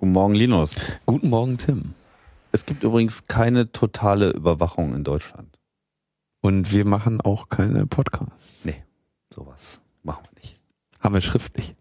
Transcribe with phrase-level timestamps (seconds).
[0.00, 0.76] Guten Morgen, Linus.
[1.06, 1.94] Guten Morgen, Tim.
[2.52, 5.58] Es gibt übrigens keine totale Überwachung in Deutschland.
[6.40, 8.64] Und wir machen auch keine Podcasts.
[8.64, 8.84] Nee,
[9.34, 10.62] sowas machen wir nicht.
[11.00, 11.74] Haben wir schriftlich.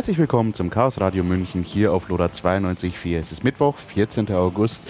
[0.00, 3.18] Herzlich willkommen zum Chaos Radio München hier auf Loda 92.4.
[3.18, 4.32] Es ist Mittwoch, 14.
[4.32, 4.82] August,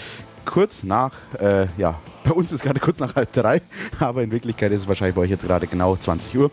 [0.45, 3.60] kurz nach, äh, ja, bei uns ist gerade kurz nach halb drei,
[3.98, 6.52] aber in Wirklichkeit ist es wahrscheinlich bei euch jetzt gerade genau 20 Uhr.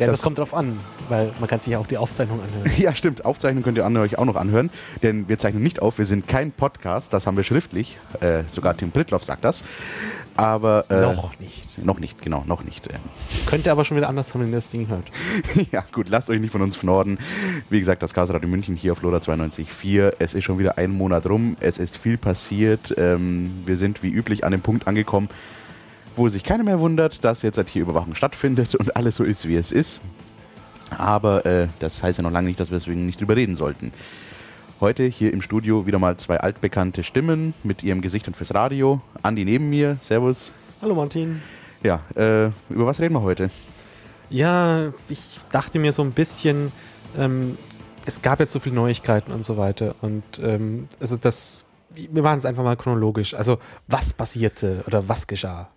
[0.00, 2.70] Ja, das, das kommt drauf an, weil man kann sich ja auch die Aufzeichnung anhören.
[2.78, 3.24] Ja, stimmt.
[3.24, 4.70] Aufzeichnung könnt ihr an euch auch noch anhören,
[5.02, 5.98] denn wir zeichnen nicht auf.
[5.98, 7.98] Wir sind kein Podcast, das haben wir schriftlich.
[8.20, 9.62] Äh, sogar Tim Brittloff sagt das.
[10.36, 11.84] Aber äh, noch nicht.
[11.84, 12.88] Noch nicht, genau, noch nicht.
[12.88, 13.00] Ähm.
[13.46, 15.04] Könnte aber schon wieder anders sein, wenn ihr das Ding hört.
[15.72, 17.18] ja, gut, lasst euch nicht von uns vernorden.
[17.68, 20.14] Wie gesagt, das Chaos Radio München hier auf Loda 92.4.
[20.18, 21.56] Es ist schon wieder ein Monat rum.
[21.60, 22.94] Es ist viel passiert.
[22.96, 25.28] Ähm, wir sind wie üblich an dem Punkt angekommen,
[26.16, 29.46] wo sich keiner mehr wundert, dass jetzt halt hier Überwachung stattfindet und alles so ist,
[29.46, 30.00] wie es ist.
[30.98, 33.92] Aber äh, das heißt ja noch lange nicht, dass wir deswegen nicht drüber reden sollten.
[34.80, 39.00] Heute hier im Studio wieder mal zwei altbekannte Stimmen mit ihrem Gesicht und fürs Radio.
[39.22, 40.52] Andi neben mir, Servus.
[40.80, 41.40] Hallo Martin.
[41.82, 43.50] Ja, äh, über was reden wir heute?
[44.30, 46.72] Ja, ich dachte mir so ein bisschen,
[47.16, 47.58] ähm,
[48.06, 49.94] es gab jetzt so viele Neuigkeiten und so weiter.
[50.00, 53.34] Und ähm, also das, wir machen es einfach mal chronologisch.
[53.34, 55.68] Also was passierte oder was geschah?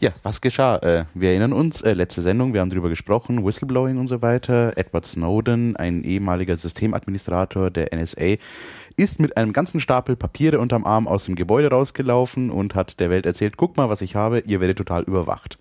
[0.00, 0.76] Ja, was geschah?
[0.78, 4.72] Äh, wir erinnern uns, äh, letzte Sendung, wir haben darüber gesprochen, Whistleblowing und so weiter.
[4.76, 8.36] Edward Snowden, ein ehemaliger Systemadministrator der NSA,
[8.96, 13.10] ist mit einem ganzen Stapel Papiere unterm Arm aus dem Gebäude rausgelaufen und hat der
[13.10, 15.58] Welt erzählt, guck mal, was ich habe, ihr werdet total überwacht.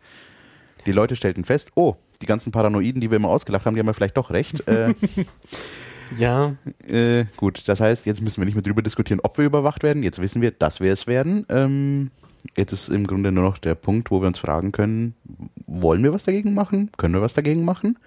[0.86, 3.88] Die Leute stellten fest, oh, die ganzen Paranoiden, die wir immer ausgelacht haben, die haben
[3.88, 4.68] ja vielleicht doch recht.
[4.68, 4.94] Äh,
[6.18, 6.56] ja.
[6.88, 10.04] Äh, gut, das heißt, jetzt müssen wir nicht mehr drüber diskutieren, ob wir überwacht werden.
[10.04, 11.46] Jetzt wissen wir, dass wir es werden.
[11.50, 12.12] Ähm,
[12.56, 15.16] Jetzt ist im Grunde nur noch der Punkt, wo wir uns fragen können,
[15.66, 16.92] wollen wir was dagegen machen?
[16.98, 17.98] Können wir was dagegen machen?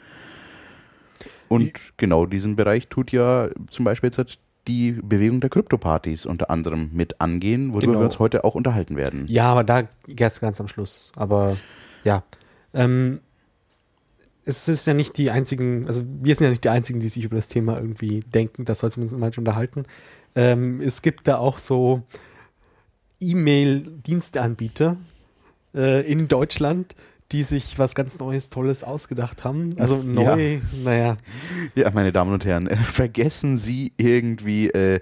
[1.49, 6.91] Und genau diesen Bereich tut ja zum Beispiel jetzt die Bewegung der Krypto-Partys unter anderem
[6.93, 7.99] mit angehen, worüber genau.
[8.01, 9.27] wir uns heute auch unterhalten werden.
[9.29, 11.13] Ja, aber da erst ganz am Schluss.
[11.17, 11.57] Aber
[12.05, 12.25] ja.
[12.75, 13.21] Ähm,
[14.45, 17.25] es ist ja nicht die einzigen, also wir sind ja nicht die einzigen, die sich
[17.25, 19.85] über das Thema irgendwie denken, das sollte man uns mal unterhalten.
[20.35, 22.03] Ähm, es gibt da auch so
[23.21, 24.97] E-Mail-Diensteanbieter
[25.75, 26.95] äh, in Deutschland,
[27.33, 29.75] die sich was ganz Neues, Tolles ausgedacht haben.
[29.79, 30.61] Also neu, ja.
[30.85, 31.17] naja.
[31.75, 35.01] Ja, meine Damen und Herren, äh, vergessen Sie irgendwie äh,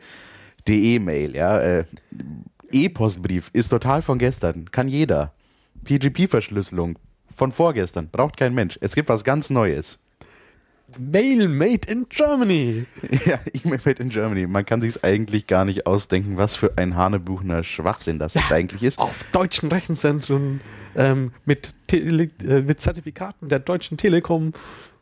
[0.66, 1.60] die E-Mail, ja.
[1.60, 1.84] Äh,
[2.70, 5.32] E-Postbrief ist total von gestern, kann jeder.
[5.84, 6.98] PGP-Verschlüsselung
[7.36, 8.78] von vorgestern, braucht kein Mensch.
[8.80, 9.98] Es gibt was ganz Neues.
[10.98, 12.86] Mail made in Germany.
[13.26, 14.46] Ja, E-Mail made in Germany.
[14.46, 18.52] Man kann sich eigentlich gar nicht ausdenken, was für ein Hanebuchner Schwachsinn das ja, jetzt
[18.52, 18.98] eigentlich ist.
[18.98, 20.60] Auf deutschen Rechenzentren
[20.96, 24.52] ähm, mit, Tele äh, mit Zertifikaten der Deutschen Telekom.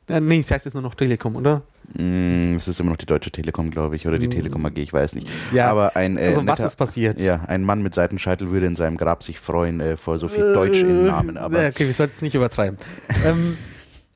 [0.08, 1.62] Äh, nee, es heißt jetzt nur noch Telekom, oder?
[1.94, 4.32] Mm, es ist immer noch die Deutsche Telekom, glaube ich, oder die mm.
[4.32, 5.28] Telekom AG, ich weiß nicht.
[5.52, 7.20] Ja, aber ein, äh, also was ist passiert?
[7.20, 10.52] Ja, ein Mann mit Seitenscheitel würde in seinem Grab sich freuen äh, vor so viel
[10.52, 11.36] Deutsch im Namen.
[11.36, 12.78] Aber okay, wir sollten es nicht übertreiben.
[13.24, 13.56] ähm,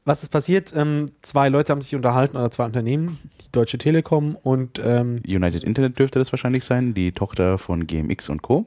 [0.06, 0.72] was ist passiert?
[0.74, 5.64] Ähm, zwei Leute haben sich unterhalten oder zwei Unternehmen, die Deutsche Telekom und ähm, United
[5.64, 8.66] Internet dürfte das wahrscheinlich sein, die Tochter von GMX und Co.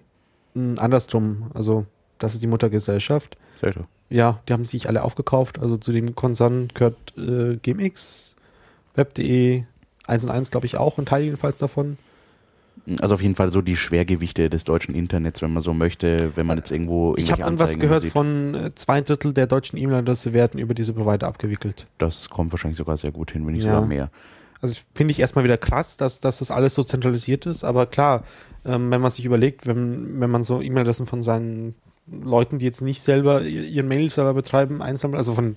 [0.53, 1.85] Andersrum, also
[2.17, 3.37] das ist die Muttergesellschaft.
[3.61, 3.73] Sehr
[4.09, 5.59] Ja, die haben sich alle aufgekauft.
[5.59, 8.35] Also zu dem Konzern gehört äh, GMX,
[8.95, 9.63] Web.de,
[10.07, 11.97] 1 und 1 glaube ich auch, ein Teil jedenfalls davon.
[12.99, 16.45] Also auf jeden Fall so die Schwergewichte des deutschen Internets, wenn man so möchte, wenn
[16.45, 18.11] man jetzt irgendwo Ich habe was gehört sieht.
[18.11, 21.87] von äh, zwei Drittel der deutschen E-Mail-Adresse werden über diese Provider abgewickelt.
[21.97, 23.75] Das kommt wahrscheinlich sogar sehr gut hin, wenn nicht ja.
[23.75, 24.09] sogar mehr.
[24.61, 28.23] Also finde ich erstmal wieder krass, dass, dass das alles so zentralisiert ist, aber klar,
[28.65, 31.75] ähm, wenn man sich überlegt, wenn, wenn man so E-Mail-Adressen von seinen
[32.07, 35.55] Leuten, die jetzt nicht selber ihren Mail-Server betreiben, einsammeln, also von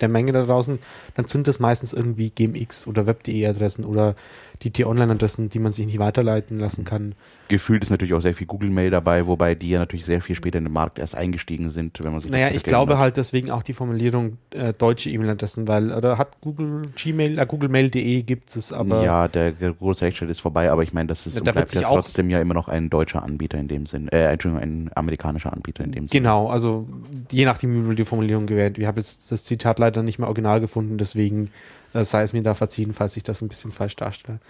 [0.00, 0.78] der Menge da draußen,
[1.14, 4.14] dann sind das meistens irgendwie GMX oder Web.de Adressen oder
[4.62, 7.14] die T-Online-Adressen, die man sich nicht weiterleiten lassen kann.
[7.48, 10.36] Gefühlt ist natürlich auch sehr viel Google Mail dabei, wobei die ja natürlich sehr viel
[10.36, 13.50] später in den Markt erst eingestiegen sind, wenn man sich Naja, ich glaube halt deswegen
[13.50, 18.72] auch die Formulierung äh, deutsche E-Mail-Adressen, weil, oder hat Google Gmail, äh, googlemail.de gibt es
[18.72, 19.02] aber.
[19.02, 22.28] Ja, der große Rechtsstreit ist vorbei, aber ich meine, das ist da bleibt ja trotzdem
[22.28, 25.92] ja immer noch ein deutscher Anbieter in dem Sinn, äh, Entschuldigung, ein amerikanischer Anbieter in
[25.92, 26.22] dem Sinn.
[26.22, 26.86] Genau, also
[27.32, 28.78] je nachdem, wie die Formulierung gewählt.
[28.78, 31.50] Ich habe jetzt das Zitat leider nicht mehr original gefunden, deswegen
[31.92, 34.40] sei es mir da verziehen, falls ich das ein bisschen falsch darstelle.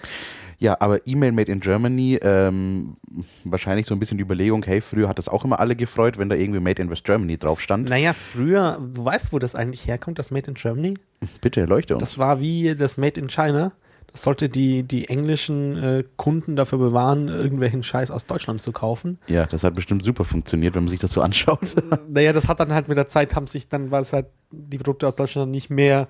[0.58, 2.96] Ja, aber E-Mail Made in Germany, ähm,
[3.44, 6.28] wahrscheinlich so ein bisschen die Überlegung, hey, früher hat das auch immer alle gefreut, wenn
[6.28, 7.88] da irgendwie Made in West Germany drauf stand.
[7.88, 10.94] Naja, früher, du weißt, wo das eigentlich herkommt, das Made in Germany?
[11.40, 12.02] Bitte, erleuchte uns.
[12.02, 13.72] Das war wie das Made in China.
[14.12, 19.18] Das sollte die, die englischen äh, Kunden dafür bewahren, irgendwelchen Scheiß aus Deutschland zu kaufen.
[19.28, 21.76] ja, das hat bestimmt super funktioniert, wenn man sich das so anschaut.
[22.08, 24.78] Naja, das hat dann halt mit der Zeit, haben sich dann, war es halt die
[24.78, 26.08] Produkte aus Deutschland nicht mehr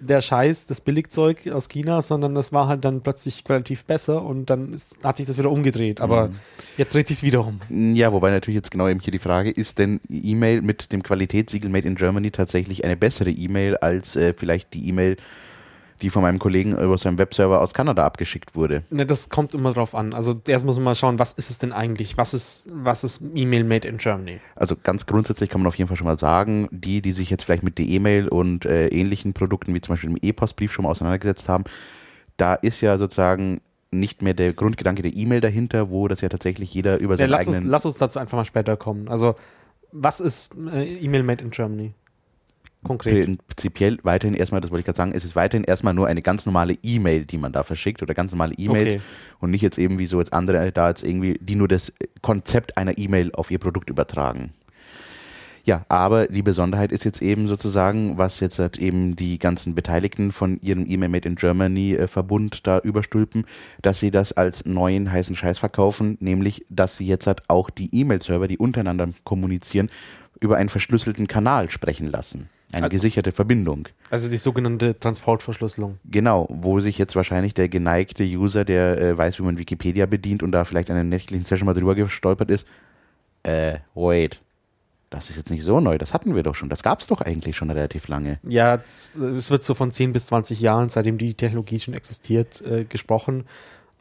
[0.00, 4.50] der Scheiß, das Billigzeug aus China, sondern das war halt dann plötzlich qualitativ besser und
[4.50, 6.00] dann ist, hat sich das wieder umgedreht.
[6.00, 6.30] Aber
[6.76, 7.60] jetzt dreht sich wieder um.
[7.94, 11.70] Ja, wobei natürlich jetzt genau eben hier die Frage, ist denn E-Mail mit dem Qualitätssiegel
[11.70, 15.16] Made in Germany tatsächlich eine bessere E-Mail als äh, vielleicht die E-Mail,
[16.00, 18.84] die von meinem Kollegen über seinem Webserver aus Kanada abgeschickt wurde?
[18.90, 20.14] Ne, das kommt immer drauf an.
[20.14, 22.16] Also erst muss man mal schauen, was ist es denn eigentlich?
[22.16, 24.40] Was ist, was ist E-Mail made in Germany?
[24.56, 27.44] Also ganz grundsätzlich kann man auf jeden Fall schon mal sagen, die, die sich jetzt
[27.44, 30.90] vielleicht mit der E-Mail und äh, ähnlichen Produkten wie zum Beispiel dem E-Postbrief schon mal
[30.90, 31.64] auseinandergesetzt haben,
[32.36, 33.60] da ist ja sozusagen
[33.90, 37.30] nicht mehr der Grundgedanke der E-Mail dahinter, wo das ja tatsächlich jeder über Ja, seinen
[37.30, 37.70] lass, uns, eigenen...
[37.70, 39.08] lass uns dazu einfach mal später kommen.
[39.08, 39.34] Also,
[39.92, 41.94] was ist äh, E-Mail made in Germany?
[42.82, 43.38] Konkret.
[43.48, 46.46] Prinzipiell weiterhin erstmal, das wollte ich gerade sagen, es ist weiterhin erstmal nur eine ganz
[46.46, 49.02] normale E-Mail, die man da verschickt oder ganz normale E-Mails Okay.
[49.40, 51.92] und nicht jetzt eben wie so jetzt andere da jetzt irgendwie, die nur das
[52.22, 54.52] Konzept einer E-Mail auf ihr Produkt übertragen.
[55.64, 60.32] Ja, aber die Besonderheit ist jetzt eben sozusagen, was jetzt halt eben die ganzen Beteiligten
[60.32, 63.44] von ihrem E-Mail Made in Germany äh, Verbund da überstülpen,
[63.82, 67.94] dass sie das als neuen heißen Scheiß verkaufen, nämlich, dass sie jetzt halt auch die
[67.94, 69.90] E-Mail-Server, die untereinander kommunizieren,
[70.40, 72.48] über einen verschlüsselten Kanal sprechen lassen.
[72.72, 73.88] Eine Also- gesicherte Verbindung.
[74.10, 75.98] Also die sogenannte Transportverschlüsselung.
[76.04, 80.42] Genau, wo sich jetzt wahrscheinlich der geneigte User, der äh, weiß, wie man Wikipedia bedient
[80.42, 82.66] und da vielleicht in einer nächtlichen Session mal drüber gestolpert ist,
[83.44, 84.40] äh, wait,
[85.10, 87.22] das ist jetzt nicht so neu, das hatten wir doch schon, das gab es doch
[87.22, 88.38] eigentlich schon relativ lange.
[88.46, 92.60] Ja, es, es wird so von 10 bis 20 Jahren, seitdem die Technologie schon existiert,
[92.62, 93.44] äh, gesprochen.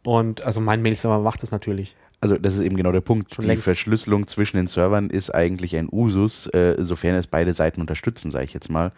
[0.03, 1.95] Und also mein Mail-Server macht das natürlich.
[2.19, 3.35] Also das ist eben genau der Punkt.
[3.35, 3.63] Schon Die längst.
[3.63, 8.45] Verschlüsselung zwischen den Servern ist eigentlich ein Usus, äh, sofern es beide Seiten unterstützen, sage
[8.45, 8.91] ich jetzt mal.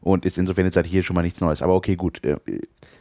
[0.00, 1.62] Und ist insofern jetzt halt hier schon mal nichts Neues.
[1.62, 2.22] Aber okay, gut.
[2.24, 2.36] Äh,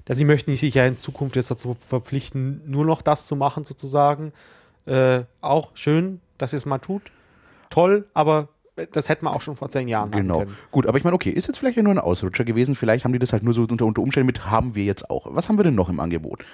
[0.10, 4.32] sie möchten sich ja in Zukunft jetzt dazu verpflichten, nur noch das zu machen, sozusagen.
[4.86, 7.04] Äh, auch schön, dass ihr es mal tut.
[7.70, 8.48] Toll, aber
[8.94, 10.40] das hätten wir auch schon vor zehn Jahren Genau.
[10.40, 10.56] können.
[10.72, 12.76] Gut, aber ich meine, okay, ist jetzt vielleicht ja nur ein Ausrutscher gewesen.
[12.76, 15.28] Vielleicht haben die das halt nur so unter, unter Umständen mit, haben wir jetzt auch.
[15.36, 16.46] Was haben wir denn noch im Angebot?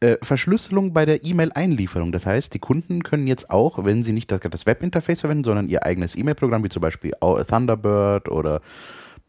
[0.00, 2.12] Äh, Verschlüsselung bei der E-Mail-Einlieferung.
[2.12, 5.68] Das heißt, die Kunden können jetzt auch, wenn sie nicht das, das Webinterface verwenden, sondern
[5.68, 8.60] ihr eigenes E-Mail-Programm, wie zum Beispiel Thunderbird oder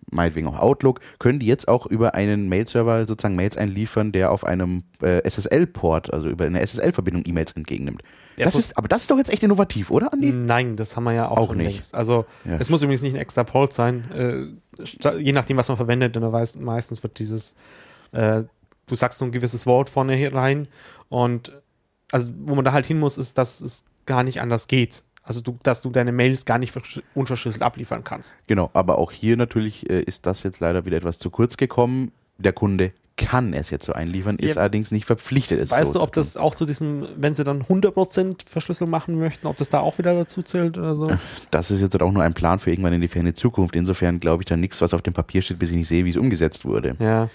[0.10, 4.46] meinetwegen auch Outlook, können die jetzt auch über einen Mail-Server sozusagen Mails einliefern, der auf
[4.46, 8.02] einem äh, SSL-Port, also über eine SSL-Verbindung E-Mails entgegennimmt.
[8.38, 10.32] Das ist, aber das ist doch jetzt echt innovativ, oder, Andi?
[10.32, 11.72] Nein, das haben wir ja auch, Auch schon nicht.
[11.74, 11.96] längst.
[11.96, 12.56] Also Ja.
[12.58, 14.06] es muss übrigens nicht ein extra Port sein.
[14.12, 17.56] Äh, je nachdem, was man verwendet, denn da weiß, meistens wird dieses,
[18.14, 18.44] äh,
[18.88, 20.68] du sagst so ein gewisses Wort vorne hier rein
[21.10, 21.52] und
[22.12, 25.04] also wo man da halt hin muss, ist, dass es gar nicht anders geht.
[25.24, 28.40] Also du, dass du deine Mails gar nicht versch- unverschlüsselt abliefern kannst.
[28.48, 32.14] Genau, aber auch hier natürlich äh, ist das jetzt leider wieder etwas zu kurz gekommen.
[32.38, 34.62] Der Kunde kann es jetzt so einliefern, ist Ja.
[34.62, 37.64] allerdings nicht verpflichtet, es Weißt so du, ob das auch zu diesem, wenn sie dann
[37.64, 41.12] 100% Verschlüsselung machen möchten, ob das da auch wieder dazu zählt oder so?
[41.52, 43.76] Das ist jetzt halt auch nur ein Plan für irgendwann in die ferne Zukunft.
[43.76, 46.12] Insofern glaube ich da nichts, was auf dem Papier steht, bis ich nicht sehe, wie
[46.12, 46.96] es umgesetzt wurde.
[47.00, 47.30] Ja.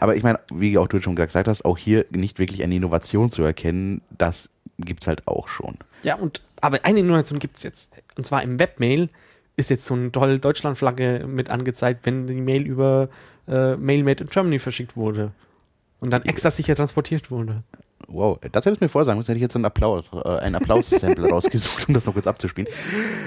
[0.00, 3.30] Aber ich meine, wie auch du schon gesagt hast, auch hier nicht wirklich eine Innovation
[3.30, 4.48] zu erkennen, das
[4.78, 5.76] gibt es halt auch schon.
[6.02, 7.92] Ja, und aber eine Innovation gibt es jetzt.
[8.16, 9.10] Und zwar im Webmail
[9.56, 13.10] ist jetzt so eine tolle Deutschlandflagge mit angezeigt, wenn die Mail über
[13.46, 15.32] äh, Mail Made in Germany verschickt wurde.
[16.00, 17.62] Und dann extra sicher transportiert wurde.
[18.08, 21.28] Wow, das hättest du mir vorsagen müssen, hätte ich jetzt einen Applaus, äh, ein Applaus-Sample
[21.30, 22.68] rausgesucht, um das noch kurz abzuspielen.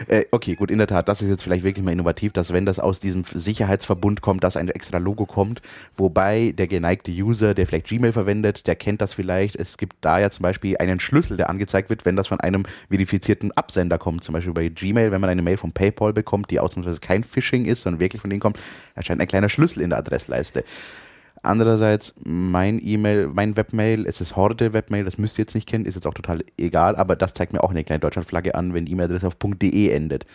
[0.08, 2.66] Äh, okay, gut, in der Tat, das ist jetzt vielleicht wirklich mal innovativ, dass wenn
[2.66, 5.62] das aus diesem Sicherheitsverbund kommt, dass ein extra Logo kommt,
[5.96, 9.56] wobei der geneigte User, der vielleicht Gmail verwendet, der kennt das vielleicht.
[9.56, 12.66] Es gibt da ja zum Beispiel einen Schlüssel, der angezeigt wird, wenn das von einem
[12.90, 16.60] verifizierten Absender kommt, zum Beispiel bei Gmail, wenn man eine Mail von PayPal bekommt, die
[16.60, 18.58] ausnahmsweise kein Phishing ist, sondern wirklich von denen kommt,
[18.96, 20.64] erscheint ein kleiner Schlüssel in der Adressleiste.
[21.44, 25.86] Andererseits, mein E-Mail, mein Webmail, es ist Horde Webmail, das müsst ihr jetzt nicht kennen,
[25.86, 28.86] ist jetzt auch total egal, aber das zeigt mir auch eine kleine Deutschlandflagge an, wenn
[28.86, 30.26] die E-Mail-Adresse auf .de endet.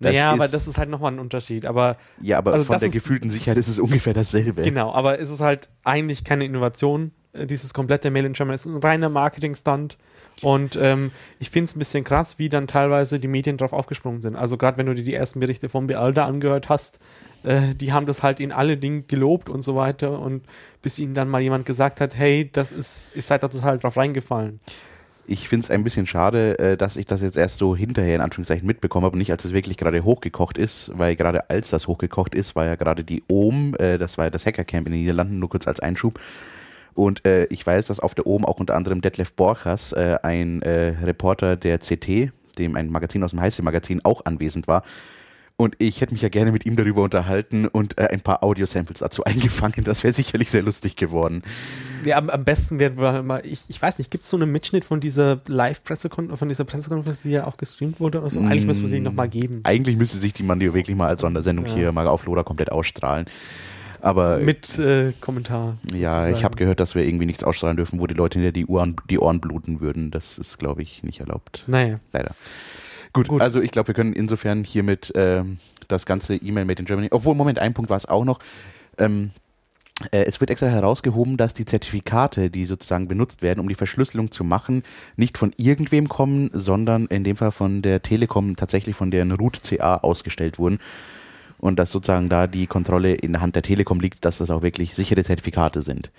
[0.00, 1.66] Das naja, aber das ist halt nochmal ein Unterschied.
[1.66, 4.62] Aber Ja, aber also von der gefühlten Sicherheit ist es ungefähr dasselbe.
[4.62, 7.12] genau, aber es ist halt eigentlich keine Innovation.
[7.32, 9.98] Äh, Dieses komplette Mail in Germany ist ein reiner Marketing-Stunt.
[10.42, 14.22] Und ähm, ich finde es ein bisschen krass, wie dann teilweise die Medien drauf aufgesprungen
[14.22, 14.36] sind.
[14.36, 16.98] Also gerade wenn du dir die ersten Berichte von Bealda angehört hast,
[17.44, 20.20] äh, die haben das halt in alle Dinge gelobt und so weiter.
[20.20, 20.42] Und
[20.82, 23.96] bis ihnen dann mal jemand gesagt hat, hey, das ist, ihr seid da total drauf
[23.96, 24.60] reingefallen.
[25.26, 28.20] ich finde es ein bisschen schade, äh, dass ich das jetzt erst so hinterher in
[28.20, 32.34] Anführungszeichen mitbekommen habe nicht als es wirklich gerade hochgekocht ist, weil gerade als das hochgekocht
[32.34, 35.38] ist, war ja gerade die OM, äh, das war ja das Hackercamp in den Niederlanden,
[35.38, 36.18] nur kurz als Einschub.
[36.94, 41.56] Und äh, ich weiß, dass auf der OM auch unter anderem Detlef Borchers, ein Reporter
[41.56, 44.82] der CT, dem ein Magazin aus dem Heiße-Magazin, auch anwesend war.
[45.60, 49.00] Und ich hätte mich ja gerne mit ihm darüber unterhalten und äh, ein paar Audio-Samples
[49.00, 49.84] dazu eingefangen.
[49.84, 51.42] Das wäre sicherlich sehr lustig geworden.
[52.02, 54.84] Ja, am, am besten wäre mal, ich, ich weiß nicht, gibt es so einen Mitschnitt
[54.84, 58.40] von dieser Live-Pressekonferenz, von dieser Pressekonferenz, die ja auch gestreamt wurde oder so?
[58.40, 59.60] Eigentlich müsste man sie nochmal geben.
[59.64, 61.74] Eigentlich müsste sich die Mandio wirklich mal als Sondersendung Ja.
[61.74, 63.26] hier mal auf Loda komplett ausstrahlen.
[64.00, 65.76] Aber Mit äh, Kommentar.
[65.92, 66.36] ja, sozusagen.
[66.36, 68.96] ich habe gehört, dass wir irgendwie nichts ausstrahlen dürfen, wo die Leute hinter die Ohren,
[69.10, 70.10] die Ohren bluten würden.
[70.10, 71.64] Das ist, glaube ich, nicht erlaubt.
[71.66, 71.96] Naja.
[72.14, 72.34] Leider.
[73.12, 73.40] Gut, Gut.
[73.40, 77.34] also ich glaube, wir können insofern hiermit ähm, das ganze E-Mail Made in Germany, obwohl,
[77.34, 78.38] Moment, ein Punkt war es auch noch.
[78.98, 79.30] Ähm,
[80.10, 84.30] äh, es wird extra herausgehoben, dass die Zertifikate, die sozusagen benutzt werden, um die Verschlüsselung
[84.30, 84.82] zu machen,
[85.16, 89.62] nicht von irgendwem kommen, sondern in dem Fall von der Telekom tatsächlich von deren Root
[89.62, 90.78] CA ausgestellt wurden.
[91.58, 94.62] Und dass sozusagen da die Kontrolle in der Hand der Telekom liegt, dass das auch
[94.62, 96.10] wirklich sichere Zertifikate sind.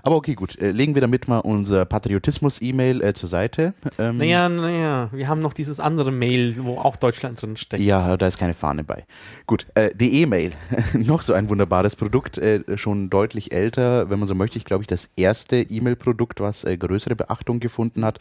[0.03, 0.59] Aber okay, gut.
[0.59, 3.73] Äh, legen wir damit mal unser Patriotismus-E-Mail äh, zur Seite.
[3.99, 7.83] Ähm, Naja, naja, wir haben noch dieses andere Mail, wo auch Deutschland drin steckt.
[7.83, 9.07] Ja, da ist keine Fahne bei.
[9.47, 10.53] Gut, äh, die E-Mail,
[10.93, 14.59] noch so ein wunderbares Produkt, äh, schon deutlich älter, wenn man so möchte.
[14.59, 18.19] Ich glaube, ich das erste E-Mail-Produkt, was größere Beachtung gefunden hat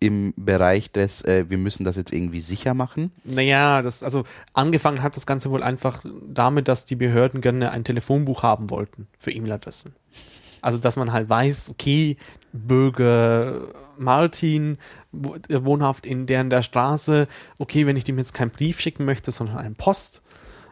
[0.00, 3.10] im Bereich des, äh, wir müssen das jetzt irgendwie sicher machen.
[3.24, 7.84] Naja, das, also angefangen hat das Ganze wohl einfach damit, dass die Behörden gerne ein
[7.84, 9.94] Telefonbuch haben wollten für E-Mail-Adressen.
[10.60, 12.16] Also, dass man halt weiß, okay,
[12.52, 14.78] Bürger Martin,
[15.48, 17.28] äh, wohnhaft in deren der Straße,
[17.58, 20.22] okay, wenn ich dem jetzt keinen Brief schicken möchte, sondern einen Post,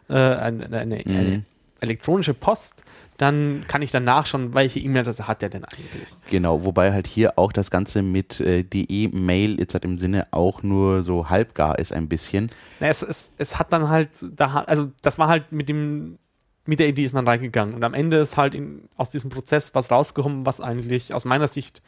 [0.09, 1.45] äh, eine, eine, eine Mhm.
[1.81, 2.85] Elektronische Post,
[3.19, 6.09] dann kann ich dann nachschauen, welche E-Mail-Adresse hat der denn eigentlich.
[6.31, 10.27] Genau, wobei halt hier auch das Ganze mit äh, die E-Mail jetzt halt im Sinne
[10.33, 12.51] auch nur so halbgar ist ein bisschen.
[12.81, 16.19] Na, es, es, es hat dann halt, da, also das war halt mit dem,
[16.67, 17.75] mit der Idee ist man reingegangen.
[17.75, 21.49] Und am Ende ist halt in, aus diesem Prozess was rausgekommen, was eigentlich aus meiner
[21.49, 21.81] Sicht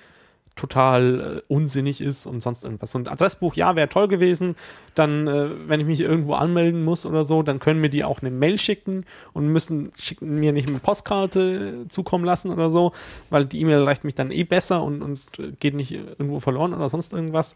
[0.58, 2.94] total äh, unsinnig ist und sonst irgendwas.
[2.94, 4.56] Ein Adressbuch, ja, wäre toll gewesen.
[4.94, 8.20] Dann, äh, wenn ich mich irgendwo anmelden muss oder so, dann können mir die auch
[8.20, 12.92] eine Mail schicken und müssen schicken mir nicht eine Postkarte zukommen lassen oder so,
[13.30, 16.74] weil die E-Mail reicht mich dann eh besser und, und äh, geht nicht irgendwo verloren
[16.74, 17.54] oder sonst irgendwas.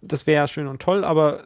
[0.00, 1.42] Das wäre ja schön und toll, aber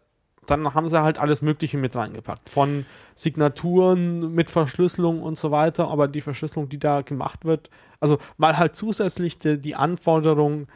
[0.47, 2.49] dann haben sie halt alles Mögliche mit reingepackt.
[2.49, 8.19] Von Signaturen mit Verschlüsselung und so weiter, aber die Verschlüsselung, die da gemacht wird, also
[8.39, 10.67] weil halt zusätzlich die, die Anforderung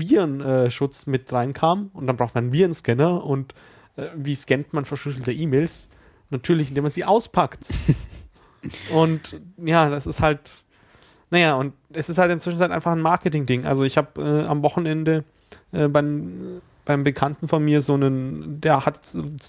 [0.00, 3.54] Virenschutz mit reinkam und dann braucht man einen Virenscanner und
[3.96, 5.90] äh, wie scannt man verschlüsselte E-Mails?
[6.30, 7.72] Natürlich, indem man sie auspackt.
[8.92, 10.64] und ja, das ist halt,
[11.30, 13.66] naja, und es ist halt inzwischen halt einfach ein Marketing-Ding.
[13.66, 15.24] Also ich habe äh, am Wochenende
[15.72, 19.00] äh, beim, beim Bekannten von mir so einen, der hat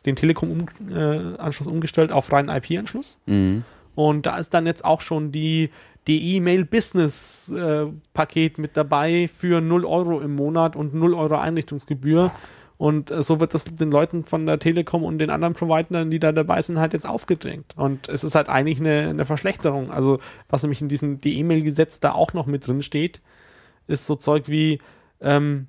[0.06, 3.20] den Telekom-Anschluss umgestellt auf reinen IP-Anschluss.
[3.26, 3.64] Mhm.
[3.96, 5.72] Und da ist dann jetzt auch schon die,
[6.08, 12.32] die E-Mail-Business-Paket mit dabei für 0 Euro im Monat und 0 Euro Einrichtungsgebühr.
[12.78, 16.20] Und äh, so wird das den Leuten von der Telekom und den anderen Providern, die
[16.20, 17.74] da dabei sind, halt jetzt aufgedrängt.
[17.78, 19.92] Und es ist halt eigentlich eine, eine Verschlechterung.
[19.92, 20.20] Also,
[20.50, 23.22] was nämlich in diesem die E-Mail-Gesetz da auch noch mit drin steht,
[23.88, 24.80] ist so Zeug wie,
[25.22, 25.68] ähm,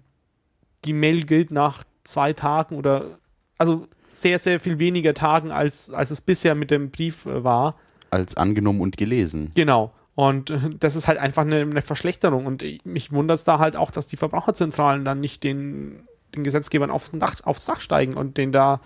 [0.85, 3.19] die Mail gilt nach zwei Tagen oder
[3.59, 7.76] also sehr, sehr viel weniger Tagen, als, als es bisher mit dem Brief äh, war.
[8.11, 9.50] Als angenommen und gelesen.
[9.55, 9.93] Genau.
[10.16, 12.46] Und äh, das ist halt einfach eine, eine Verschlechterung.
[12.46, 16.42] Und ich- mich wundert es da halt auch, dass die Verbraucherzentralen dann nicht den, den
[16.42, 18.80] Gesetzgebern auf den Dach, aufs Dach steigen und den da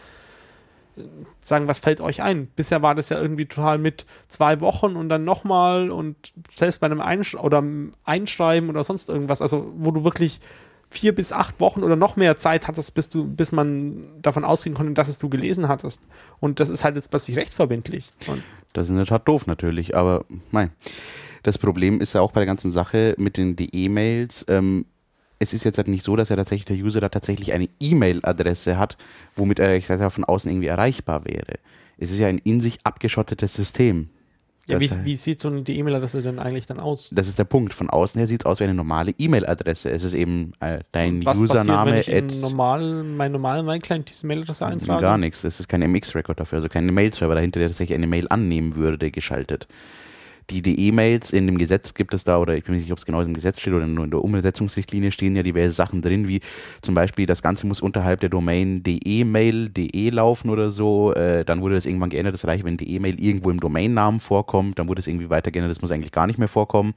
[0.97, 1.03] äh,
[1.41, 2.49] sagen, was fällt euch ein?
[2.49, 6.87] Bisher war das ja irgendwie total mit zwei Wochen und dann nochmal und selbst bei
[6.87, 7.63] einem Einsch oder
[8.05, 10.41] Einschreiben oder sonst irgendwas, also wo du wirklich
[10.91, 14.75] vier bis acht Wochen oder noch mehr Zeit hattest, bis du, bis man davon ausgehen
[14.75, 16.03] konnte, dass es du gelesen hattest.
[16.41, 18.11] Und das ist halt jetzt plötzlich rechtsverbindlich.
[18.27, 18.43] Und
[18.73, 20.71] Das ist in der Tat doof natürlich, aber mein.
[21.43, 24.45] Das Problem ist ja auch bei der ganzen Sache mit den E-Mails.
[24.49, 24.85] Ähm,
[25.39, 28.77] es ist jetzt halt nicht so, dass ja tatsächlich der User da tatsächlich eine E-Mail-Adresse
[28.77, 28.99] hat,
[29.37, 31.59] womit er ich sag, mal, von außen irgendwie erreichbar wäre.
[31.97, 34.11] Es ist ja ein in sich abgeschottetes System.
[34.67, 37.09] Ja, wie, wie sieht so eine die E-Mail-Adresse denn eigentlich dann aus?
[37.13, 37.75] Das ist der Punkt.
[37.75, 39.91] Von außen her sieht es aus wie eine normale E-Mail-Adresse.
[39.91, 41.93] Es ist eben äh, dein Was Username.
[41.93, 45.01] passiert, wenn ich in normal, mein normalen MyClient diese Mailadresse eintrage?
[45.01, 45.45] Gar nichts.
[45.45, 49.11] Es ist kein MX-Record dafür, also kein Mail-Server dahinter, der tatsächlich eine Mail annehmen würde,
[49.11, 49.67] geschaltet.
[50.51, 52.99] Die, die E-Mails in dem Gesetz gibt es da, oder ich bin mir nicht ob
[52.99, 56.27] es genau im Gesetz steht oder nur in der Umsetzungsrichtlinie stehen ja diverse Sachen drin,
[56.27, 56.41] wie
[56.83, 61.15] zum Beispiel, das Ganze muss unterhalb der Domain de-mail.de laufen oder so.
[61.15, 62.35] Äh, dann wurde das irgendwann geändert.
[62.35, 64.79] Das reicht, wenn die E-Mail irgendwo im Domainnamen vorkommt.
[64.79, 65.71] Dann wurde es irgendwie weiter geändert.
[65.71, 66.95] Das muss eigentlich gar nicht mehr vorkommen.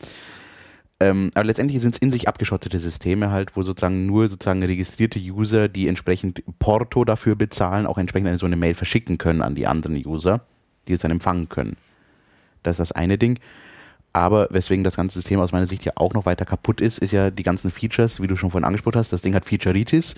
[0.99, 5.19] Ähm, aber letztendlich sind es in sich abgeschottete Systeme halt, wo sozusagen nur sozusagen registrierte
[5.19, 9.55] User, die entsprechend Porto dafür bezahlen, auch entsprechend eine so eine Mail verschicken können an
[9.55, 10.45] die anderen User,
[10.87, 11.75] die es dann empfangen können.
[12.63, 13.39] Das ist das eine Ding.
[14.13, 17.11] Aber weswegen das ganze System aus meiner Sicht ja auch noch weiter kaputt ist, ist
[17.11, 19.11] ja die ganzen Features, wie du schon vorhin angesprochen hast.
[19.11, 20.13] Das Ding hat Featureitis,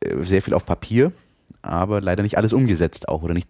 [0.00, 1.12] äh, sehr viel auf Papier,
[1.62, 3.48] aber leider nicht alles umgesetzt auch oder nicht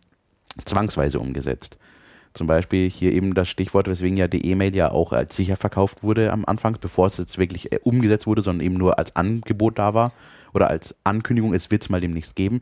[0.65, 1.79] zwangsweise umgesetzt.
[2.33, 6.03] Zum Beispiel hier eben das Stichwort, weswegen ja die E-Mail ja auch als sicher verkauft
[6.03, 9.79] wurde am Anfang, bevor es jetzt wirklich äh, umgesetzt wurde, sondern eben nur als Angebot
[9.79, 10.12] da war
[10.55, 12.61] oder als Ankündigung, es wird es mal demnächst geben.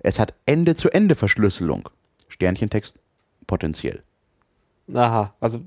[0.00, 1.88] Es hat Ende-zu-Ende-Verschlüsselung.
[2.28, 2.98] Sternchentext
[3.46, 4.02] potenziell.
[4.92, 5.60] Aha, also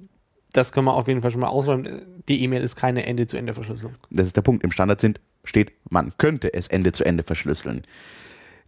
[0.53, 2.01] das können wir auf jeden Fall schon mal ausräumen.
[2.27, 3.95] Die E-Mail ist keine Ende-zu-Ende-Verschlüsselung.
[4.09, 4.63] Das ist der Punkt.
[4.63, 7.83] Im Standard sind, steht, man könnte es Ende zu Ende verschlüsseln.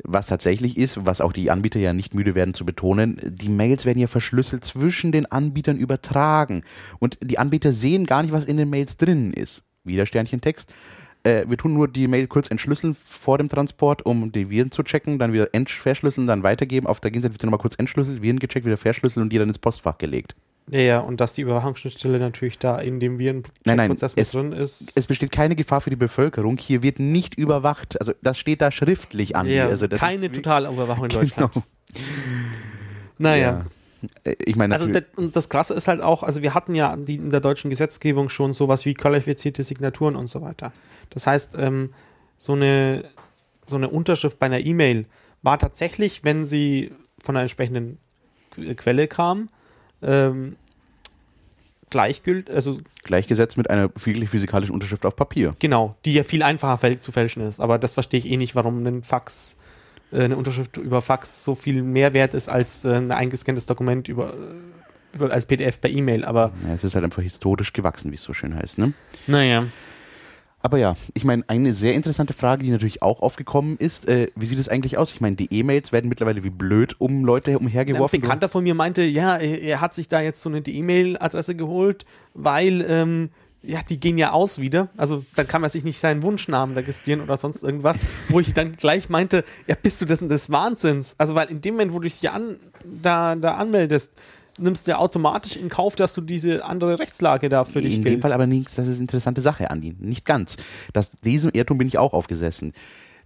[0.04, 3.86] Was tatsächlich ist, was auch die Anbieter ja nicht müde werden zu betonen, die Mails
[3.86, 6.64] werden ja verschlüsselt zwischen den Anbietern übertragen.
[7.00, 9.64] Und die Anbieter sehen gar nicht, was in den Mails drinnen ist.
[9.84, 10.74] Wieder Sternchentext.
[11.24, 14.82] Äh, wir tun nur die Mail kurz entschlüsseln vor dem Transport, um die Viren zu
[14.84, 16.88] checken, dann wieder verschlüsseln, dann weitergeben.
[16.88, 19.60] Auf der Gegenseite wird nochmal kurz entschlüsselt, Viren gecheckt, wieder verschlüsselt und die dann ins
[19.60, 20.36] Postfach gelegt.
[20.72, 24.96] Ja, ja, und dass die Überwachungsschnittstelle natürlich da in dem Virenprozess mit drin ist.
[24.96, 26.58] Es besteht keine Gefahr für die Bevölkerung.
[26.58, 28.00] Hier wird nicht überwacht.
[28.00, 29.48] Also das steht da schriftlich an.
[29.48, 31.22] ja, also keine ist wie- Totalüberwachung in Genau.
[31.22, 31.52] Deutschland.
[33.18, 33.60] Naja.
[33.60, 33.81] Äh,
[34.40, 37.16] Ich meine, Also das, und das Krasse ist halt auch, also wir hatten ja die,
[37.16, 40.72] in der deutschen Gesetzgebung schon sowas wie qualifizierte Signaturen und so weiter.
[41.12, 41.94] Das heißt, ähm,
[42.38, 43.04] so, eine,
[43.66, 45.06] so eine Unterschrift bei einer E-Mail
[45.44, 47.98] war tatsächlich, wenn sie von einer entsprechenden
[48.56, 49.50] Qu- Quelle kam,
[50.02, 50.56] ähm,
[51.90, 55.54] gleichgültig, also gleichgesetzt mit einer physikalischen Unterschrift auf Papier.
[55.60, 57.60] genau, die ja viel einfacher zu fälschen ist.
[57.60, 59.58] Aber das verstehe ich eh nicht, warum ein Fax,
[60.12, 64.34] eine Unterschrift über Fax so viel mehr wert ist als äh, ein eingescanntes Dokument über,
[64.34, 66.26] äh, über als PDF per E-Mail.
[66.26, 68.78] Aber Ja, es ist halt einfach historisch gewachsen, wie es so schön heißt.
[68.78, 68.94] Ne?
[69.28, 69.66] naja.
[70.64, 74.46] Aber ja, ich meine, eine sehr interessante Frage, die natürlich auch aufgekommen ist, äh, wie
[74.46, 75.12] sieht es eigentlich aus?
[75.12, 78.22] Ich meine, die E-Mails werden mittlerweile wie blöd um Leute Ein umhergeworfen.
[78.22, 82.06] Bekannter von mir meinte, ja, er, er hat sich da jetzt so eine E-Mail-Adresse geholt,
[82.36, 83.30] weil, ähm,
[83.64, 84.90] ja, die gehen ja aus wieder.
[84.98, 88.76] Also dann kann man sich nicht seinen Wunschnamen registrieren oder sonst irgendwas, wo ich dann
[88.76, 91.16] gleich meinte, ja, bist du denn des Wahnsinns?
[91.18, 94.12] Also weil in dem Moment, wo du dich an, da, da anmeldest,
[94.58, 98.04] nimmst du ja automatisch in Kauf, dass du diese andere Rechtslage da für dich In
[98.04, 98.16] gilt.
[98.16, 99.96] dem Fall aber nichts, das ist eine interessante Sache, Andi.
[100.00, 100.58] Nicht ganz.
[100.94, 102.74] Das, diesem Irrtum bin ich auch aufgesessen.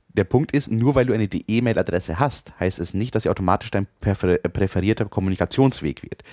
[0.09, 3.71] Der Punkt ist, nur weil du eine E-Mail-Adresse hast, heißt es nicht, dass sie automatisch
[3.71, 6.23] dein präfer präferierter Kommunikationsweg wird.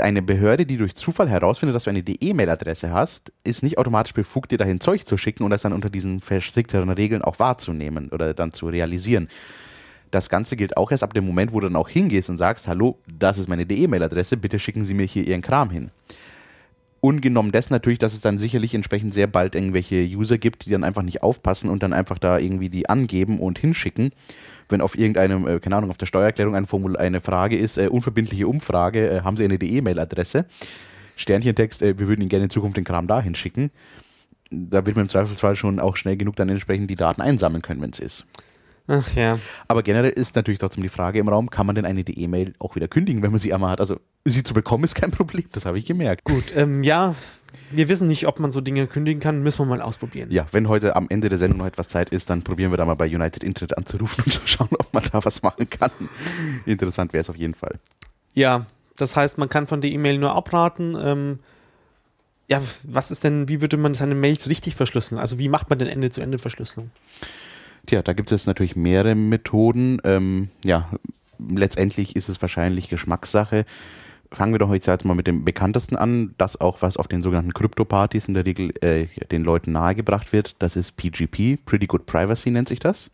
[0.00, 4.50] Eine Behörde, die durch Zufall herausfindet, dass du eine E-Mail-Adresse hast, ist nicht automatisch befugt,
[4.50, 8.34] dir dahin Zeug zu schicken und das dann unter diesen verstrickteren Regeln auch wahrzunehmen oder
[8.34, 9.28] dann zu realisieren.
[10.10, 12.66] Das Ganze gilt auch erst ab dem Moment, wo du dann auch hingehst und sagst,
[12.66, 15.90] hallo, das ist meine E-Mail-Adresse, bitte schicken Sie mir hier Ihren Kram hin.
[17.00, 20.82] Ungenommen dessen natürlich, dass es dann sicherlich entsprechend sehr bald irgendwelche User gibt, die dann
[20.82, 24.10] einfach nicht aufpassen und dann einfach da irgendwie die angeben und hinschicken.
[24.68, 27.86] Wenn auf irgendeinem, äh, keine Ahnung, auf der Steuererklärung ein Formul eine Frage ist, äh,
[27.86, 30.46] unverbindliche Umfrage, äh, haben Sie eine E-Mail-Adresse?
[31.16, 33.70] Sternchentext, äh, wir würden Ihnen gerne in Zukunft den Kram da hinschicken.
[34.50, 37.80] Da wird man im Zweifelsfall schon auch schnell genug dann entsprechend die Daten einsammeln können,
[37.80, 38.24] wenn es ist.
[38.88, 39.38] Ach ja.
[39.68, 42.74] Aber generell ist natürlich trotzdem die Frage im Raum, kann man denn eine E-Mail auch
[42.74, 43.80] wieder kündigen, wenn man sie einmal hat?
[43.80, 46.24] Also sie zu bekommen ist kein Problem, das habe ich gemerkt.
[46.24, 47.14] Gut, ähm, ja,
[47.70, 50.30] wir wissen nicht, ob man so Dinge kündigen kann, müssen wir mal ausprobieren.
[50.30, 52.84] Ja, wenn heute am Ende der Sendung noch etwas Zeit ist, dann probieren wir da
[52.84, 55.90] mal bei United Internet anzurufen und zu schauen, ob man da was machen kann.
[56.66, 57.78] Interessant wäre es auf jeden Fall.
[58.34, 60.96] Ja, das heißt, man kann von der E-Mail nur abraten.
[61.00, 61.38] Ähm,
[62.48, 65.20] ja, was ist denn, wie würde man seine Mails richtig verschlüsseln?
[65.20, 66.90] Also wie macht man denn Ende-zu-Ende-Verschlüsselung?
[67.86, 70.00] Tja, da gibt es natürlich mehrere Methoden.
[70.04, 70.88] Ähm, ja,
[71.38, 73.66] letztendlich ist es wahrscheinlich Geschmackssache.
[74.30, 77.54] Fangen wir doch jetzt mal mit dem bekanntesten an, das auch, was auf den sogenannten
[77.54, 80.56] Krypto-Partys in der Regel äh, den Leuten nahegebracht wird.
[80.58, 83.10] Das ist PGP, Pretty Good Privacy nennt sich das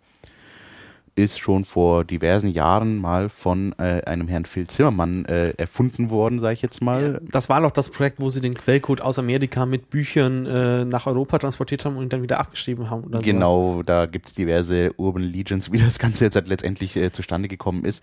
[1.16, 6.40] ist schon vor diversen Jahren mal von äh, einem Herrn Phil Zimmermann äh, erfunden worden,
[6.40, 7.20] sage ich jetzt mal.
[7.31, 11.07] Das war doch das Projekt, wo sie den Quellcode aus Amerika mit Büchern äh, nach
[11.07, 13.05] Europa transportiert haben und dann wieder abgeschrieben haben.
[13.05, 13.87] Oder genau, sowas.
[13.87, 17.85] da gibt es diverse Urban Legions, wie das Ganze jetzt halt letztendlich äh, zustande gekommen
[17.85, 18.03] ist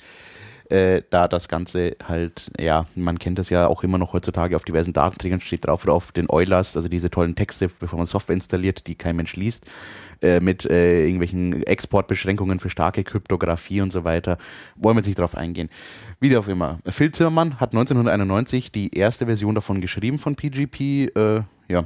[0.71, 4.63] äh, da das Ganze halt, ja, man kennt das ja auch immer noch heutzutage auf
[4.63, 8.35] diversen Datenträgern steht drauf oder auf den Eulers, also diese tollen Texte, bevor man Software
[8.35, 9.65] installiert, die kein Mensch liest,
[10.21, 14.37] äh, mit äh, irgendwelchen Exportbeschränkungen für starke Kryptographie und so weiter.
[14.75, 15.69] Wollen wir jetzt nicht drauf eingehen.
[16.19, 16.79] Wie auch immer.
[16.87, 21.11] Phil Zimmermann hat 1991 die erste Version davon geschrieben von PGP.
[21.15, 21.83] Äh, ja,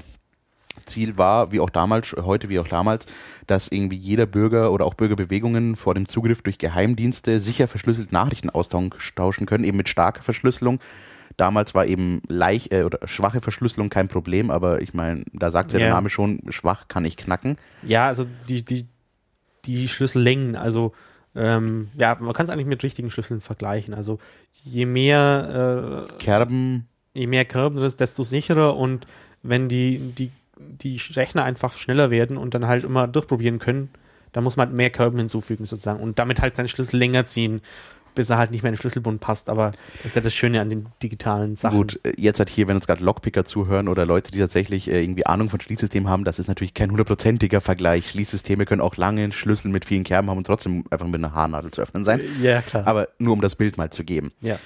[0.86, 3.06] Ziel war, wie auch damals, heute wie auch damals,
[3.48, 8.50] dass irgendwie jeder Bürger oder auch Bürgerbewegungen vor dem Zugriff durch Geheimdienste sicher verschlüsselt Nachrichten
[8.50, 10.80] austauschen können, eben mit starker Verschlüsselung.
[11.38, 15.74] Damals war eben leicht äh, oder schwache Verschlüsselung kein Problem, aber ich meine, da sagt
[15.74, 17.58] ja der Name schon, schwach kann ich knacken.
[17.84, 18.88] Ja, also die, die,
[19.66, 20.94] die Schlüssellängen, also
[21.36, 23.94] ähm, ja, man kann es eigentlich mit richtigen Schlüsseln vergleichen.
[23.94, 24.20] Also
[24.64, 29.06] je mehr äh, Kerben, je mehr Kerben desto sicherer und
[29.44, 33.90] wenn die, die die Rechner einfach schneller werden und dann halt immer durchprobieren können,
[34.32, 37.62] da muss man halt mehr Körben hinzufügen sozusagen und damit halt seinen Schlüssel länger ziehen,
[38.16, 39.50] bis er halt nicht mehr in den Schlüsselbund passt.
[39.50, 41.78] Aber das ist ja das Schöne an den digitalen Sachen.
[41.78, 45.02] Gut, äh, jetzt hat hier, wenn uns gerade Lockpicker zuhören oder Leute, die tatsächlich äh,
[45.02, 48.10] irgendwie Ahnung von Schließsystemen haben, das ist natürlich kein hundertprozentiger Vergleich.
[48.10, 51.72] Schließsysteme können auch lange Schlüssel mit vielen Kerben haben und trotzdem einfach mit einer Haarnadel
[51.72, 52.22] zu öffnen sein.
[52.42, 52.88] Ja, klar.
[52.88, 54.32] Aber nur um das Bild mal zu geben.
[54.42, 54.58] Ja.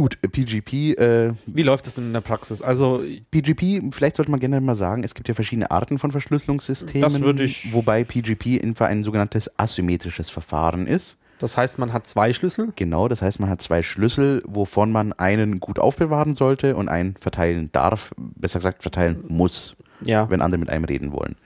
[0.00, 0.98] Gut, PGP.
[0.98, 2.62] Äh, Wie läuft das denn in der Praxis?
[2.62, 7.02] Also PGP, vielleicht sollte man gerne mal sagen, es gibt ja verschiedene Arten von Verschlüsselungssystemen.
[7.02, 7.74] Das würde ich.
[7.74, 11.18] Wobei PGP einfach ein sogenanntes asymmetrisches Verfahren ist.
[11.38, 12.72] Das heißt, man hat zwei Schlüssel?
[12.76, 17.16] Genau, das heißt, man hat zwei Schlüssel, wovon man einen gut aufbewahren sollte und einen
[17.20, 20.30] verteilen darf, besser gesagt verteilen muss, ja.
[20.30, 21.36] wenn andere mit einem reden wollen.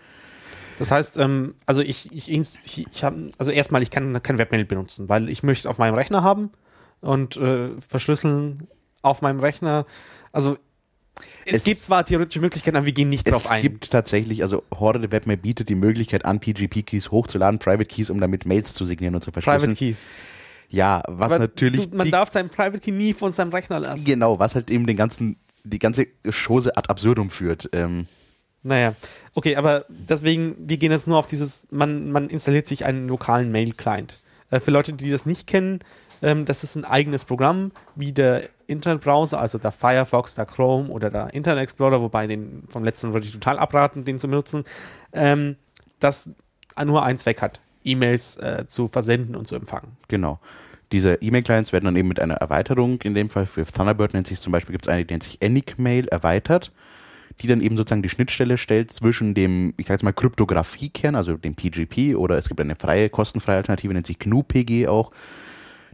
[0.78, 4.64] Das heißt, ähm, also ich, ich, ich, ich habe, also erstmal, ich kann kein Webmail
[4.64, 6.50] benutzen, weil ich möchte es auf meinem Rechner haben
[7.04, 8.68] und äh, verschlüsseln
[9.02, 9.86] auf meinem Rechner.
[10.32, 10.56] Also
[11.44, 13.58] es, es, gibt zwar theoretische Möglichkeiten, aber wir gehen nicht drauf ein.
[13.58, 18.20] Es gibt tatsächlich, also Horde Webmail bietet die Möglichkeit an, PGP-Keys hochzuladen, Private Keys, um
[18.20, 19.60] damit Mails zu signieren und zu verschlüsseln.
[19.60, 20.14] Private Keys.
[20.70, 21.90] Ja, was aber natürlich.
[21.90, 24.04] Du, man darf seinen Private Key nie von seinem Rechner lassen.
[24.04, 27.68] Genau, was halt eben den ganzen, die ganze Chose ad absurdum führt.
[27.72, 28.06] Ähm.
[28.62, 28.94] Naja,
[29.34, 33.52] okay, aber deswegen, wir gehen jetzt nur auf dieses, man, man installiert sich einen lokalen
[33.52, 34.14] Mail-Client.
[34.50, 35.80] Äh, für Leute, die das nicht kennen,
[36.24, 41.10] ähm, das ist ein eigenes Programm, wie der Internetbrowser, also der Firefox, der Chrome oder
[41.10, 44.64] der Internet Explorer, wobei den vom letzten würde ich total abraten, den zu benutzen,
[45.12, 45.56] ähm,
[46.00, 46.30] das
[46.82, 49.96] nur einen Zweck hat, E-Mails äh, zu versenden und zu empfangen.
[50.08, 50.40] Genau.
[50.92, 54.40] Diese E-Mail-Clients werden dann eben mit einer Erweiterung, in dem Fall für Thunderbird nennt sich
[54.40, 56.72] zum Beispiel, gibt es eine, die nennt sich Enigmail erweitert,
[57.40, 61.36] die dann eben sozusagen die Schnittstelle stellt zwischen dem, ich sage jetzt mal, Kryptografiekern, also
[61.36, 65.10] dem PGP, oder es gibt eine freie, kostenfreie Alternative, nennt sich GNU-PG auch,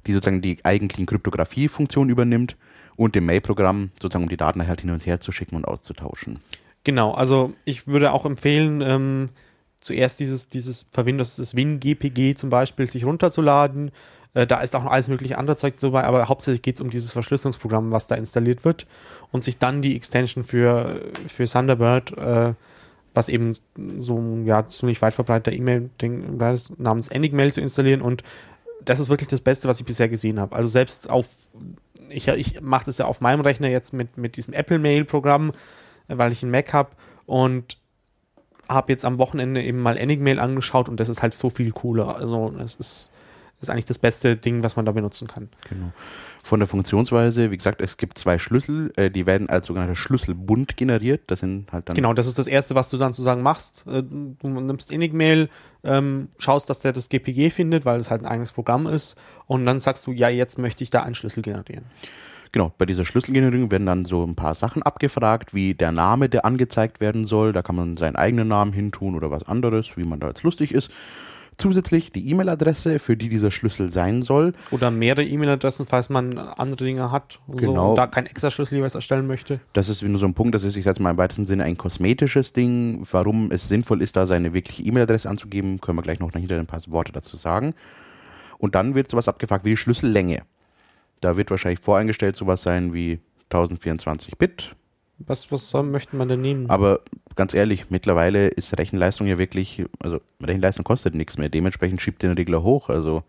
[0.07, 2.57] die sozusagen die eigentlichen Kryptographie-Funktion übernimmt
[2.97, 6.39] und dem Mail-Programm sozusagen, um die Daten halt hin und her zu schicken und auszutauschen.
[6.85, 9.29] Genau, also ich würde auch empfehlen, ähm,
[9.81, 13.91] zuerst dieses, dieses Verwendung, das WinGPG zum Beispiel, sich runterzuladen.
[14.35, 16.91] Äh, da ist auch noch alles mögliche andere Zeug dabei, aber hauptsächlich geht es um
[16.91, 18.87] dieses Verschlüsselungsprogramm, was da installiert wird
[19.33, 22.55] und sich dann die Extension für, für Thunderbird, äh,
[23.13, 23.57] was eben
[23.99, 26.39] so ein ja, ziemlich weit verbreiteter E-Mail-Ding
[26.79, 28.23] namens Enigmail zu installieren und
[28.85, 30.55] das ist wirklich das Beste, was ich bisher gesehen habe.
[30.57, 31.29] Also selbst auf,
[32.09, 35.53] ich, ich mache das ja auf meinem Rechner jetzt mit, mit diesem Apple Mail-Programm,
[36.09, 36.91] äh, weil ich einen Mac habe
[37.27, 37.79] und
[38.69, 42.17] habe jetzt am Wochenende eben mal Enigmail angeschaut und das ist halt so viel cooler.
[42.17, 43.13] Also es ist
[43.61, 45.49] ist eigentlich das beste Ding, was man da benutzen kann.
[45.69, 45.93] Genau.
[46.43, 50.77] Von der Funktionsweise, wie gesagt, es gibt zwei Schlüssel, äh, die werden als sogenannter Schlüsselbund
[50.77, 51.23] generiert.
[51.27, 51.95] Das sind halt dann.
[51.95, 53.85] Genau, das ist das erste, was du dann sozusagen machst.
[53.87, 55.51] Äh, du nimmst Enigmail,
[55.85, 59.67] ähm, schaust, dass der das GPG findet, weil es halt ein eigenes Programm ist, und
[59.67, 61.85] dann sagst du, ja, jetzt möchte ich da einen Schlüssel generieren.
[62.53, 66.45] Genau, bei dieser Schlüsselgenerierung werden dann so ein paar Sachen abgefragt, wie der Name, der
[66.45, 67.53] angezeigt werden soll.
[67.53, 70.73] Da kann man seinen eigenen Namen hintun oder was anderes, wie man da jetzt lustig
[70.73, 70.91] ist.
[71.61, 74.55] Zusätzlich die E-Mail-Adresse, für die dieser Schlüssel sein soll.
[74.71, 77.75] Oder mehrere E-Mail-Adressen, falls man andere Dinge hat und, genau.
[77.75, 79.61] so, und da kein extra Schlüssel jeweils erstellen möchte.
[79.73, 81.77] Das ist nur so ein Punkt, das ist, ich sage mal im weitesten Sinne ein
[81.77, 83.07] kosmetisches Ding.
[83.11, 86.67] Warum es sinnvoll ist, da seine wirkliche E-Mail-Adresse anzugeben, können wir gleich noch hinter ein
[86.67, 87.75] paar Worte dazu sagen.
[88.59, 90.43] Und dann wird sowas abgefragt wie die Schlüssellänge.
[91.21, 93.21] Da wird wahrscheinlich voreingestellt sowas sein wie
[93.51, 94.75] 1024 Bit
[95.27, 96.69] Was, was soll, möchten man denn nehmen?
[96.71, 97.01] Aber
[97.37, 101.49] ganz ehrlich, mittlerweile ist Rechenleistung ja wirklich, also Rechenleistung kostet nichts mehr.
[101.49, 102.89] Dementsprechend schiebt den Regler hoch.
[102.89, 103.23] Also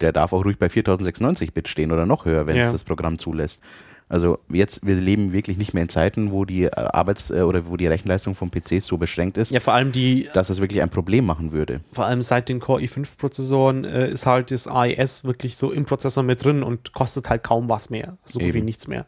[0.00, 2.62] der darf auch ruhig bei 4096 Bit stehen oder noch höher, wenn Ja.
[2.62, 3.60] es das Programm zulässt.
[4.08, 7.66] Also jetzt, wir leben wirklich nicht mehr in Zeiten, wo die äh, Arbeits- äh, oder
[7.68, 10.82] wo die Rechenleistung von PCs so beschränkt ist, ja, vor allem die, dass es wirklich
[10.82, 11.80] ein Problem machen würde.
[11.90, 16.22] vor allem seit den Core i5-Prozessoren äh, ist halt das AES wirklich so im Prozessor
[16.22, 18.18] mit drin und kostet halt kaum was mehr.
[18.24, 18.66] So gut wie Eben.
[18.66, 19.06] nichts mehr.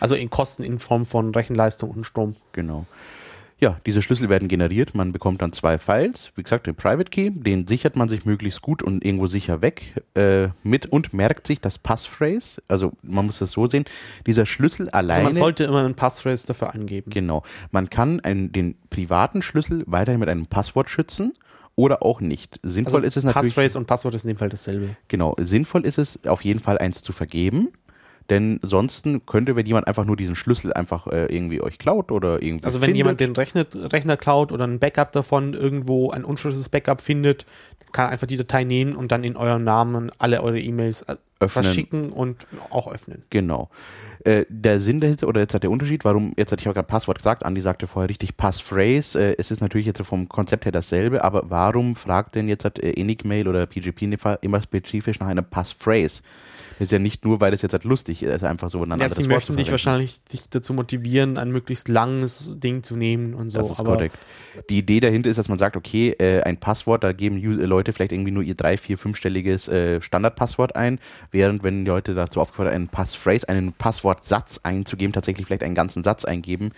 [0.00, 2.36] Also in Kosten in Form von Rechenleistung und Strom.
[2.52, 2.86] Genau.
[3.60, 4.94] Ja, diese Schlüssel werden generiert.
[4.94, 6.32] Man bekommt dann zwei Files.
[6.34, 10.02] Wie gesagt, den Private Key, den sichert man sich möglichst gut und irgendwo sicher weg
[10.14, 12.62] äh, mit und merkt sich das Passphrase.
[12.68, 13.84] Also man muss das so sehen.
[14.26, 15.12] Dieser Schlüssel alleine.
[15.12, 17.10] Also man sollte immer einen Passphrase dafür angeben.
[17.10, 17.42] Genau.
[17.70, 21.34] Man kann einen, den privaten Schlüssel weiterhin mit einem Passwort schützen
[21.76, 22.60] oder auch nicht.
[22.62, 23.54] Sinnvoll Also ist es natürlich.
[23.54, 24.96] Passphrase und Passwort ist in dem Fall dasselbe.
[25.08, 25.34] Genau.
[25.38, 27.68] Sinnvoll ist es auf jeden Fall eins zu vergeben.
[28.30, 32.40] Denn ansonsten könnte, wenn jemand einfach nur diesen Schlüssel einfach äh, irgendwie euch klaut oder
[32.40, 32.64] irgendwie.
[32.64, 36.68] Also wenn findet, jemand den Rechner, Rechner klaut oder ein Backup davon irgendwo, ein unverschlüsseltes
[36.68, 37.44] Backup findet,
[37.92, 41.16] kann er einfach die Datei nehmen und dann in eurem Namen alle eure E-Mails äh,
[41.40, 41.64] Öffnen.
[41.64, 43.22] verschicken und auch öffnen.
[43.30, 43.70] Genau.
[44.24, 46.86] Äh, der Sinn dahinter, oder jetzt hat der Unterschied, warum, jetzt hatte ich auch gerade
[46.86, 50.72] Passwort gesagt, Andi sagte vorher richtig Passphrase, äh, es ist natürlich jetzt vom Konzept her
[50.72, 54.60] dasselbe, aber warum fragt denn jetzt hat äh, Enigmail oder PGP in dem Fall immer
[54.60, 56.20] spezifisch nach einem Passphrase?
[56.78, 58.94] Das ist ja nicht nur, weil das jetzt halt lustig ist, einfach so ein Ja,
[58.94, 63.34] anderes sie Wort möchten dich wahrscheinlich dich dazu motivieren, ein möglichst langes Ding zu nehmen
[63.34, 63.60] und so.
[63.60, 64.18] Das ist aber korrekt.
[64.68, 68.12] Die Idee dahinter ist, dass man sagt, okay, äh, ein Passwort, da geben Leute vielleicht
[68.12, 70.98] irgendwie nur ihr drei, vier, fünfstelliges äh, Standardpasswort ein,
[71.30, 76.04] während wenn die Leute dazu aufgefordert, einen Passphrase, einen Passwortsatz einzugeben, tatsächlich vielleicht einen ganzen
[76.04, 76.72] Satz eingeben,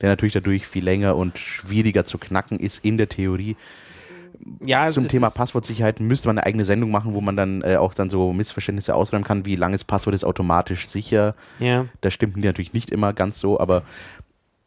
[0.00, 3.56] der natürlich dadurch viel länger und schwieriger zu knacken ist in der Theorie.
[4.62, 7.94] ja, Zum Thema Passwortsicherheit müsste man eine eigene Sendung machen, wo man dann äh, auch
[7.94, 11.34] dann so Missverständnisse ausräumen kann, wie langes Passwort ist automatisch sicher.
[11.58, 11.86] Ja.
[12.02, 13.82] Das stimmt natürlich nicht immer ganz so, aber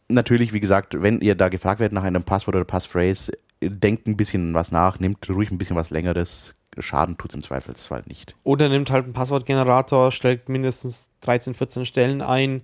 [0.08, 4.18] natürlich, wie gesagt, wenn ihr da gefragt werdet nach einem Passwort oder Passphrase, denkt ein
[4.18, 6.56] bisschen was nach, nimmt ruhig ein bisschen was längeres.
[6.82, 8.36] Schaden tut es im Zweifelsfall nicht.
[8.44, 12.62] Oder nimmt halt einen Passwortgenerator, stellt mindestens 13, 14 Stellen ein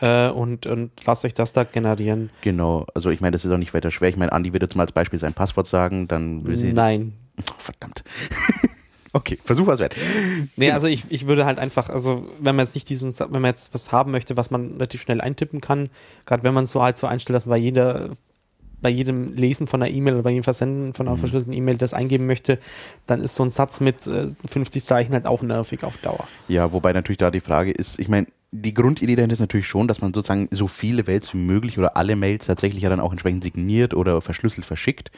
[0.00, 2.30] äh, und, und lasst euch das da generieren.
[2.42, 4.08] Genau, also ich meine, das ist auch nicht weiter schwer.
[4.08, 6.72] Ich meine, Andi wird jetzt mal als Beispiel sein Passwort sagen, dann will sie.
[6.72, 7.14] Nein.
[7.38, 8.04] Oh, verdammt.
[9.12, 9.96] okay, Versuch was wert.
[10.56, 13.50] Nee, also ich, ich würde halt einfach, also wenn man jetzt nicht diesen, wenn man
[13.50, 15.88] jetzt was haben möchte, was man relativ schnell eintippen kann,
[16.26, 18.10] gerade wenn man so halt so einstellt, dass man bei jeder,
[18.86, 21.92] bei jedem Lesen von einer E-Mail oder bei jedem Versenden von einer verschlüsselten E-Mail das
[21.92, 22.60] eingeben möchte,
[23.06, 26.28] dann ist so ein Satz mit äh, 50 Zeichen halt auch nervig auf Dauer.
[26.46, 29.88] Ja, wobei natürlich da die Frage ist, ich meine, die Grundidee dahinter ist natürlich schon,
[29.88, 33.10] dass man sozusagen so viele Mails wie möglich oder alle Mails tatsächlich ja dann auch
[33.10, 35.10] entsprechend signiert oder verschlüsselt verschickt.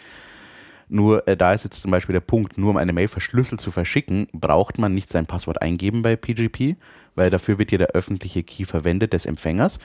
[0.89, 3.71] Nur äh, da ist jetzt zum Beispiel der Punkt, nur um eine Mail verschlüsselt zu
[3.71, 6.77] verschicken, braucht man nicht sein Passwort eingeben bei PGP,
[7.15, 9.79] weil dafür wird ja der öffentliche Key verwendet des Empfängers.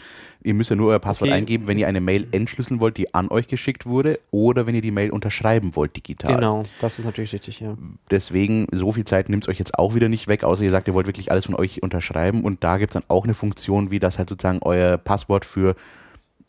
[0.44, 1.38] Ihr müsst ja nur euer Passwort Okay.
[1.38, 4.82] eingeben, wenn ihr eine Mail entschlüsseln wollt, die an euch geschickt wurde, oder wenn ihr
[4.82, 6.36] die Mail unterschreiben wollt digital.
[6.36, 7.78] Genau, das ist natürlich richtig, ja.
[8.10, 10.88] Deswegen, so viel Zeit nimmt es euch jetzt auch wieder nicht weg, außer ihr sagt,
[10.88, 12.44] ihr wollt wirklich alles von euch unterschreiben.
[12.44, 15.76] Und da gibt es dann auch eine Funktion, wie das halt sozusagen euer Passwort für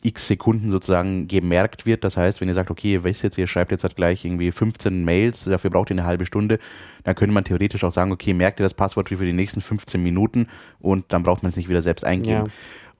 [0.05, 2.03] x Sekunden sozusagen gemerkt wird.
[2.03, 4.51] Das heißt, wenn ihr sagt, okay, ihr wisst jetzt, ihr schreibt jetzt halt gleich irgendwie
[4.51, 6.59] 15 Mails, dafür braucht ihr eine halbe Stunde,
[7.03, 10.01] dann könnte man theoretisch auch sagen, okay, merkt ihr das Passwort für die nächsten 15
[10.01, 10.47] Minuten
[10.79, 12.45] und dann braucht man es nicht wieder selbst eingeben.
[12.45, 12.51] Ja.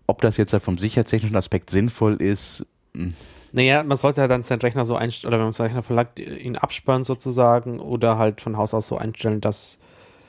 [0.07, 2.65] Ob das jetzt halt vom sicherheitstechnischen Aspekt sinnvoll ist,
[3.51, 6.19] Naja, man sollte halt dann seinen Rechner so einstellen, oder wenn man seinen Rechner verlangt,
[6.19, 9.79] ihn absperren sozusagen oder halt von Haus aus so einstellen, dass,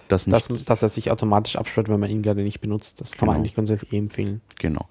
[0.09, 3.01] das dass, dass er sich automatisch absperrt, wenn man ihn gerade nicht benutzt.
[3.01, 3.41] Das kann man Genau.
[3.41, 4.41] eigentlich grundsätzlich eh empfehlen.
[4.59, 4.87] Genau.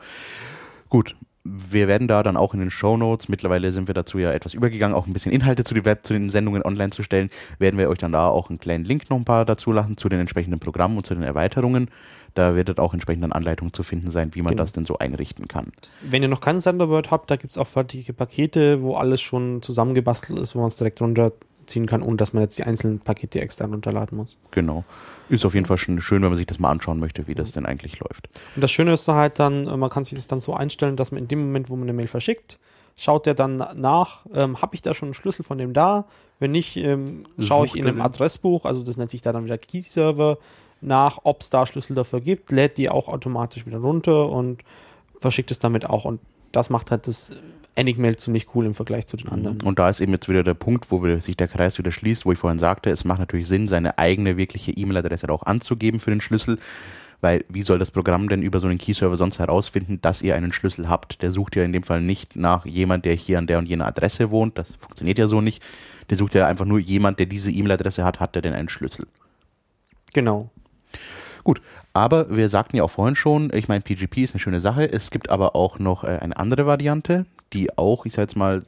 [0.90, 1.16] Gut.
[1.48, 4.56] Wir werden da dann auch in den Show Notes, mittlerweile sind wir dazu ja etwas
[4.56, 7.30] übergegangen, auch ein bisschen Inhalte zu, den Web, zu den Sendungen online zu stellen,
[7.60, 10.10] werden wir euch dann da auch einen kleinen Link noch ein paar dazu lassen zu
[10.10, 11.90] den entsprechenden Programmen und zu den Erweiterungen.
[12.34, 14.64] Da wird auch entsprechend dann Anleitungen zu finden sein, wie man Genau.
[14.64, 15.72] das denn so einrichten kann.
[16.02, 19.62] Wenn ihr noch kein Thunderbird habt, da gibt es auch fertige Pakete, wo alles schon
[19.62, 21.00] zusammengebastelt ist, wo man es direkt
[21.66, 24.38] runterziehen kann, ohne dass man jetzt die einzelnen Pakete extern runterladen muss.
[24.52, 24.84] Genau.
[25.30, 27.52] Ist auf jeden Fall schon schön, wenn man sich das mal anschauen möchte, wie das
[27.52, 28.30] denn eigentlich läuft.
[28.56, 31.12] Und das Schöne ist halt dann, äh, man kann sich das dann so einstellen, dass
[31.12, 32.60] man in dem Moment, wo man eine Mail verschickt,
[32.96, 36.06] schaut der dann na- nach, ähm, habe ich da schon einen Schlüssel von dem da?
[36.40, 38.02] Wenn nicht, ähm, schaue ich in einem?
[38.02, 40.38] Adressbuch, also das nennt sich da dann wieder Key-Server,
[40.82, 44.62] nach, ob es da Schlüssel dafür gibt, lädt die auch automatisch wieder runter und
[45.20, 46.06] verschickt es damit auch.
[46.06, 46.20] Und
[46.52, 47.32] das macht halt das
[47.76, 49.62] Enigmail ziemlich cool im Vergleich zu den anderen.
[49.62, 52.32] Und da ist eben jetzt wieder der Punkt, wo sich der Kreis wieder schließt, wo
[52.32, 56.22] ich vorhin sagte, es macht natürlich Sinn, seine eigene wirkliche E-Mail-Adresse auch anzugeben für den
[56.22, 56.58] Schlüssel,
[57.22, 60.54] weil wie soll das Programm denn über so einen Key-Server sonst herausfinden, dass ihr einen
[60.54, 61.22] Schlüssel habt?
[61.22, 63.88] Der sucht ja in dem Fall nicht nach jemand, der hier an der und jener
[63.88, 65.62] Adresse wohnt, das funktioniert ja so nicht.
[66.10, 69.08] Der sucht ja einfach nur jemand, der diese E-Mail-Adresse hat, hat der denn einen Schlüssel?
[70.14, 70.50] Genau.
[71.44, 71.62] Gut,
[71.94, 74.92] aber wir sagten ja auch vorhin schon, ich meine, PGP ist eine schöne Sache.
[74.92, 78.64] Es gibt aber auch noch äh, eine andere Variante, die auch, ich sag jetzt mal,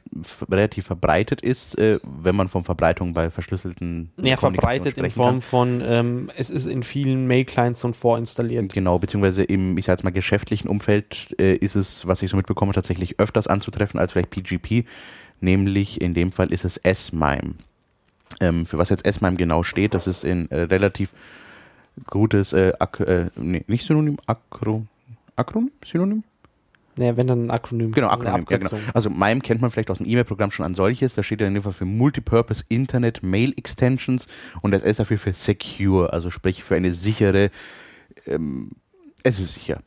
[0.50, 5.40] relativ verbreitet ist, äh, wenn man von Verbreitung bei verschlüsselten Ja, verbreitet in Form kann.
[5.40, 8.72] von, ähm, es ist in vielen Mail-Clients schon vorinstalliert.
[8.72, 12.36] Genau, beziehungsweise im, ich sag jetzt mal, geschäftlichen Umfeld äh, ist es, was ich so
[12.36, 14.84] mitbekomme, tatsächlich öfters anzutreffen als vielleicht PGP.
[15.40, 17.54] Nämlich in dem Fall ist es S-MIME.
[18.40, 21.10] Ähm, für was jetzt S-MIME genau steht, das ist in äh, relativ
[22.06, 24.86] gutes, äh, äh, nee, nicht Synonym, Akro
[25.36, 25.70] Akronym?
[25.84, 26.24] Synonym?
[26.98, 27.92] Naja, wenn dann ein Akronym.
[27.92, 28.46] Genau, also Akronym.
[28.50, 28.82] Ja, genau.
[28.92, 31.14] Also MIME kennt man vielleicht aus dem E-Mail-Programm schon an solches.
[31.14, 34.26] Da steht ja in dem Fall für Multipurpose Internet Mail Extensions
[34.62, 37.50] und das S dafür für Secure, also sprich für eine sichere,
[38.26, 38.72] ähm,
[39.22, 39.80] es ist sicher.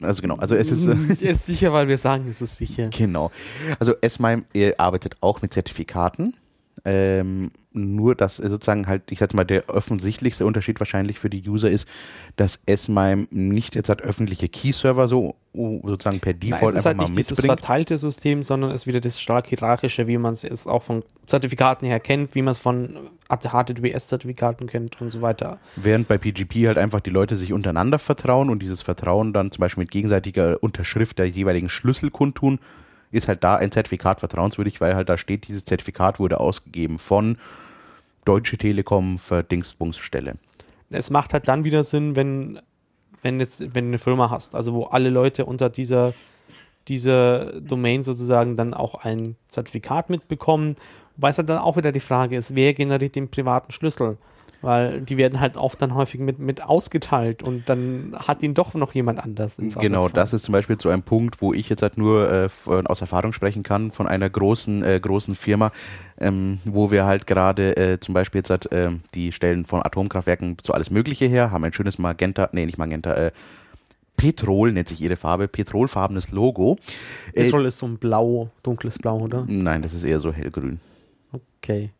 [0.00, 2.88] Also genau, also es ist, äh, ist sicher, weil wir sagen, es ist sicher.
[2.96, 3.30] genau.
[3.78, 4.44] Also S-MIME
[4.78, 6.34] arbeitet auch mit Zertifikaten.
[6.84, 11.48] Ähm, nur, dass äh, sozusagen halt, ich sag mal, der offensichtlichste Unterschied wahrscheinlich für die
[11.48, 11.86] User ist,
[12.36, 16.96] dass S-MIME nicht jetzt halt öffentliche Key-Server so uh, sozusagen per Default es ist halt
[16.96, 17.60] mal nicht dieses mitbringt.
[17.60, 21.86] verteilte System, sondern es ist wieder das stark hierarchische, wie man es auch von Zertifikaten
[21.86, 22.96] her kennt, wie man es von
[23.28, 25.58] HTTPS-Zertifikaten kennt und so weiter.
[25.76, 29.60] Während bei PGP halt einfach die Leute sich untereinander vertrauen und dieses Vertrauen dann zum
[29.60, 32.58] Beispiel mit gegenseitiger Unterschrift der jeweiligen Schlüssel kundtun,
[33.12, 37.38] ist halt da ein Zertifikat vertrauenswürdig, weil halt da steht, dieses Zertifikat wurde ausgegeben von
[38.24, 40.36] Deutsche Telekom Verdingsbungsstelle.
[40.90, 42.60] Es macht halt dann wieder Sinn, wenn,
[43.22, 46.14] wenn jetzt, wenn du eine Firma hast, also wo alle Leute unter dieser,
[46.88, 50.76] dieser Domain sozusagen dann auch ein Zertifikat mitbekommen,
[51.16, 54.18] wobei es halt dann auch wieder die Frage ist, wer generiert den privaten Schlüssel?
[54.62, 58.74] Weil die werden halt oft dann häufig mit, mit ausgeteilt und dann hat ihn doch
[58.74, 59.58] noch jemand anders.
[59.58, 62.48] im Genau, das ist zum Beispiel so ein Punkt, wo ich jetzt halt nur äh,
[62.48, 65.72] von, aus Erfahrung sprechen kann von einer großen, äh, großen Firma,
[66.18, 70.56] ähm, wo wir halt gerade äh, zum Beispiel jetzt halt äh, die Stellen von Atomkraftwerken
[70.62, 73.32] so alles Mögliche her, haben ein schönes Magenta, nee, nicht Magenta, äh,
[74.16, 76.78] Petrol nennt sich ihre Farbe, petrolfarbenes Logo.
[77.32, 79.44] Äh, Petrol ist so ein blau, dunkles Blau, oder?
[79.48, 80.78] Nein, das ist eher so hellgrün.
[81.32, 81.90] Okay.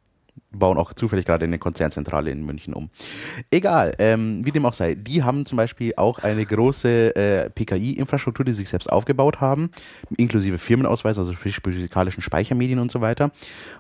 [0.51, 2.91] Bauen auch zufällig gerade eine Konzernzentrale in München um.
[3.51, 8.45] Egal, ähm, wie dem auch sei, die haben zum Beispiel auch eine große äh, PKI-Infrastruktur,
[8.45, 9.71] die sie sich selbst aufgebaut haben,
[10.17, 13.31] inklusive Firmenausweis, also physikalischen Speichermedien und so weiter,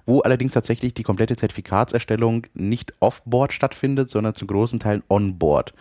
[0.06, 5.74] wo allerdings tatsächlich die komplette Zertifikatserstellung nicht off-board stattfindet, sondern zu großen Teilen on-board.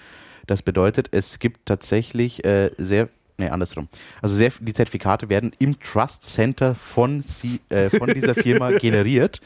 [0.48, 3.88] Das bedeutet, es gibt tatsächlich äh, sehr Nee, andersrum.
[4.22, 9.42] Also sehr, die Zertifikate werden im Trust Center von, sie, äh, von dieser Firma generiert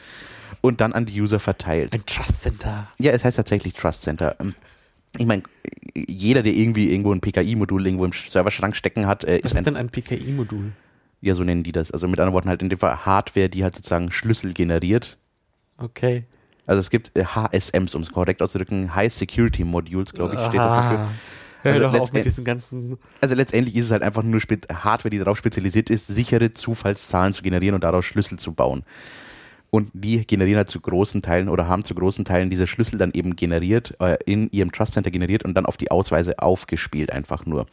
[0.60, 1.92] und dann an die User verteilt.
[1.92, 2.86] Ein Trust Center.
[2.98, 4.36] Ja, es heißt tatsächlich Trust Center.
[4.40, 4.54] Ähm,
[5.18, 5.42] Ich meine,
[5.94, 9.66] jeder, der irgendwie irgendwo ein PKI-Modul irgendwo im Serverschrank stecken hat, äh, Was ist ist
[9.66, 10.72] denn ein PKI-Modul?
[11.22, 11.90] ja, so nennen die das.
[11.90, 15.18] Also mit anderen Worten halt in dem Fall Hardware, die halt sozusagen Schlüssel generiert.
[15.78, 16.24] Okay.
[16.66, 20.60] Also es gibt äh, HSMs, um es korrekt auszudrücken, High Security Modules, glaube ich, steht
[20.60, 20.98] das dafür.
[20.98, 21.08] Ah.
[21.62, 22.98] Hör Also doch auf mit diesen ganzen.
[23.20, 27.42] Also letztendlich ist es halt einfach nur Hardware, die darauf spezialisiert ist, sichere Zufallszahlen zu
[27.42, 28.84] generieren und daraus Schlüssel zu bauen.
[29.70, 33.12] Und die generieren halt zu großen Teilen oder haben zu großen Teilen diese Schlüssel dann
[33.12, 37.46] eben generiert, äh, in ihrem Trust Center generiert und dann auf die Ausweise aufgespielt einfach
[37.46, 37.66] nur.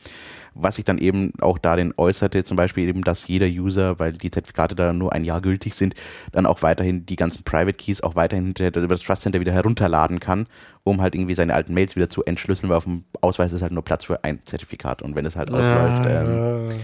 [0.56, 4.32] Was sich dann eben auch darin äußerte, zum Beispiel eben, dass jeder User, weil die
[4.32, 5.96] Zertifikate da nur ein Jahr gültig sind,
[6.32, 9.54] dann auch weiterhin die ganzen Private Keys auch weiterhin hinterher über das Trust Center wieder
[9.54, 10.48] herunterladen kann,
[10.84, 13.72] um halt irgendwie seine alten Mails wieder zu entschlüsseln, weil auf dem Ausweis ist halt
[13.72, 16.80] nur Platz für ein Zertifikat und wenn es halt ausläuft, ähm,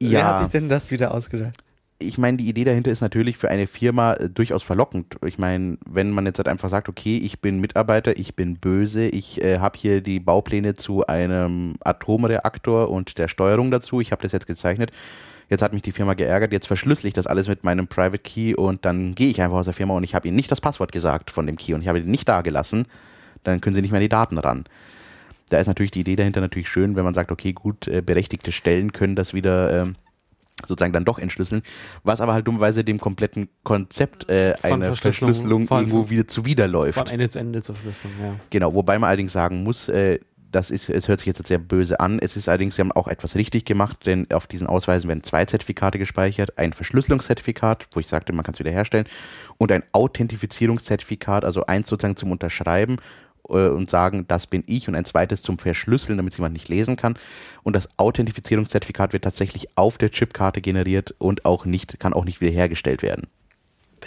[0.00, 1.64] Wer hat ja, sich denn das wieder ausgedacht?
[2.00, 5.16] Ich meine, die Idee dahinter ist natürlich für eine Firma äh, durchaus verlockend.
[5.26, 9.08] Ich meine, wenn man jetzt halt einfach sagt, okay, ich bin Mitarbeiter, ich bin böse,
[9.08, 14.22] ich äh, habe hier die Baupläne zu einem Atomreaktor und der Steuerung dazu, ich habe
[14.22, 14.92] das jetzt gezeichnet.
[15.50, 18.54] Jetzt hat mich die Firma geärgert, jetzt verschlüssel ich das alles mit meinem Private Key
[18.54, 20.92] und dann gehe ich einfach aus der Firma und ich habe ihnen nicht das Passwort
[20.92, 22.86] gesagt von dem Key und ich habe ihn nicht da gelassen.
[23.44, 24.64] Dann können sie nicht mehr an die Daten ran.
[25.48, 28.52] Da ist natürlich die Idee dahinter natürlich schön, wenn man sagt, okay, gut, äh, berechtigte
[28.52, 29.96] Stellen können das wieder ähm,
[30.66, 31.62] sozusagen dann doch entschlüsseln,
[32.02, 36.98] was aber halt dummerweise dem kompletten Konzept äh, einer Verschlüsselung, Verschlüsselung irgendwo wieder zuwiderläuft.
[36.98, 38.34] Von Ende zu Ende zur Verschlüsselung, ja.
[38.50, 40.18] Genau, wobei man allerdings sagen muss, äh,
[40.50, 42.18] das ist, es hört sich jetzt sehr böse an.
[42.18, 45.44] Es ist allerdings, sie haben auch etwas richtig gemacht, denn auf diesen Ausweisen werden zwei
[45.44, 46.56] Zertifikate gespeichert.
[46.58, 49.06] Ein Verschlüsselungszertifikat, wo ich sagte, man kann es wiederherstellen,
[49.58, 52.96] und ein Authentifizierungszertifikat, also eins sozusagen zum Unterschreiben
[53.48, 56.96] und sagen, das bin ich, und ein zweites zum Verschlüsseln, damit es jemand nicht lesen
[56.96, 57.16] kann.
[57.62, 62.40] Und das Authentifizierungszertifikat wird tatsächlich auf der Chipkarte generiert und auch nicht, kann auch nicht
[62.40, 63.28] wiederhergestellt werden.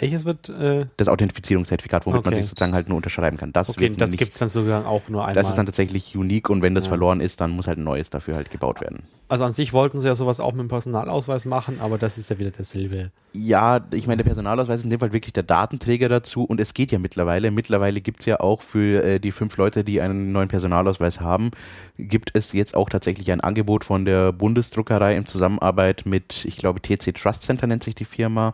[0.02, 0.48] Welches wird.
[0.48, 2.42] Äh, Das Authentifizierungszertifikat, womit man Okay.
[2.42, 3.52] sich sozusagen halt nur unterschreiben kann.
[3.52, 5.34] Das okay, das gibt es dann sogar auch nur einmal.
[5.34, 6.88] Das ist dann tatsächlich unique und wenn das Ja.
[6.88, 9.04] verloren ist, dann muss halt ein neues dafür halt gebaut werden.
[9.28, 12.28] also an sich wollten sie ja sowas auch mit dem Personalausweis machen, aber das ist
[12.28, 13.12] ja wieder dasselbe.
[13.32, 16.74] Ja, ich meine, der Personalausweis ist in dem Fall wirklich der Datenträger dazu und es
[16.74, 17.50] geht ja mittlerweile.
[17.50, 21.50] Mittlerweile gibt es ja auch für äh, die fünf Leute, die einen neuen Personalausweis haben,
[21.96, 26.82] gibt es jetzt auch tatsächlich ein Angebot von der Bundesdruckerei in Zusammenarbeit mit, ich glaube,
[26.82, 28.52] TC Trust Center nennt sich die Firma,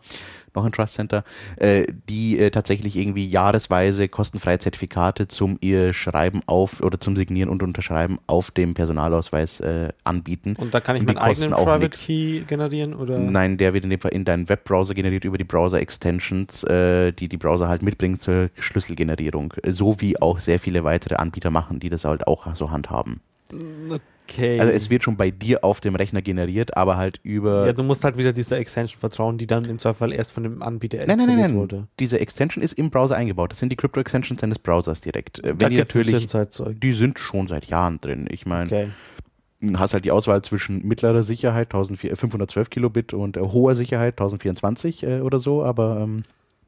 [0.59, 1.25] noch ein Trust Center,
[1.57, 7.49] äh, die äh, tatsächlich irgendwie jahresweise kostenfreie Zertifikate zum ihr Schreiben auf oder zum Signieren
[7.49, 10.57] und Unterschreiben auf dem Personalausweis äh, anbieten.
[10.59, 11.97] Und da kann ich meinen eigenen auch Private.
[11.97, 13.19] Key generieren oder?
[13.19, 17.29] Nein, der wird in dem Fall in deinen Webbrowser generiert über die Browser-Extensions, äh, die
[17.29, 19.55] die Browser halt mitbringen zur Schlüsselgenerierung.
[19.67, 23.21] So wie auch sehr viele weitere Anbieter machen, die das halt auch so handhaben.
[24.29, 24.61] Okay.
[24.61, 27.67] Also es wird schon bei dir auf dem Rechner generiert, aber halt über...
[27.67, 30.63] ja, du musst halt wieder dieser Extension vertrauen, die dann im Zweifel erst von dem
[30.63, 31.55] Anbieter Nein, nein, nein, nein.
[31.55, 31.89] wurde.
[31.99, 33.53] Diese Extension ist im Browser eingebaut.
[33.53, 35.39] Das sind die Crypto-Extensions deines Browsers direkt.
[35.41, 36.27] Äh, Da Wenn die gibt's natürlich...
[36.81, 38.29] Die sind schon seit Jahren drin.
[38.31, 38.89] Ich meine, Okay.
[39.77, 45.03] hast halt die Auswahl zwischen mittlerer Sicherheit 1400 512 Kilobit und äh, hoher Sicherheit 1024
[45.05, 46.23] äh, oder so, aber ähm,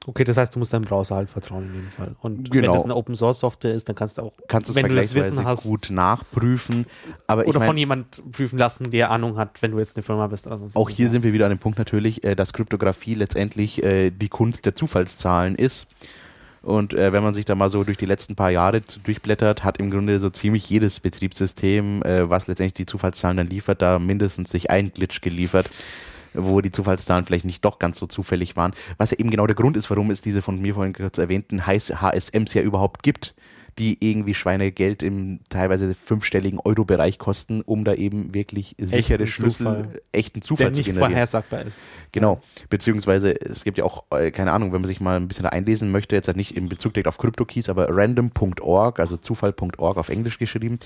[0.07, 2.17] okay, das heißt, du musst deinem Browser halt vertrauen in jedem Fall.
[2.21, 2.69] Und Genau.
[2.69, 5.15] wenn das eine Open Source Software ist, dann kannst du auch, kannst wenn du das
[5.15, 6.87] Wissen hast, gut nachprüfen.
[7.27, 10.03] Aber ich oder mein, von jemand prüfen lassen, der Ahnung hat, wenn du jetzt eine
[10.03, 11.13] Firma bist sonst auch hier irgendwas.
[11.13, 14.75] sind wir wieder an dem Punkt natürlich, äh, dass Kryptographie letztendlich äh, die Kunst der
[14.75, 15.87] Zufallszahlen ist.
[16.63, 19.79] Und äh, wenn man sich da mal so durch die letzten paar Jahre durchblättert, hat
[19.79, 24.51] im Grunde so ziemlich jedes Betriebssystem, äh, was letztendlich die Zufallszahlen dann liefert, da mindestens
[24.51, 25.71] sich ein Glitch geliefert,
[26.35, 28.72] wo die Zufallszahlen vielleicht nicht doch ganz so zufällig waren.
[28.99, 31.66] Was ja eben genau der Grund ist, warum es diese von mir vorhin kurz erwähnten
[31.66, 33.35] heiß HSMs ja überhaupt gibt,
[33.78, 40.03] die irgendwie Schweinegeld im teilweise fünfstelligen Euro-Bereich kosten, um da eben wirklich sichere Schlüssel, Zufall.
[40.12, 41.12] echten Zufall der zu nicht generieren.
[41.12, 41.81] vorhersagbar ist.
[42.12, 45.47] Genau, beziehungsweise es gibt ja auch, äh, keine Ahnung, wenn man sich mal ein bisschen
[45.47, 50.09] einlesen möchte, jetzt halt nicht in Bezug direkt auf CryptoKeys, aber random.org, also Zufall.org auf
[50.09, 50.78] Englisch geschrieben,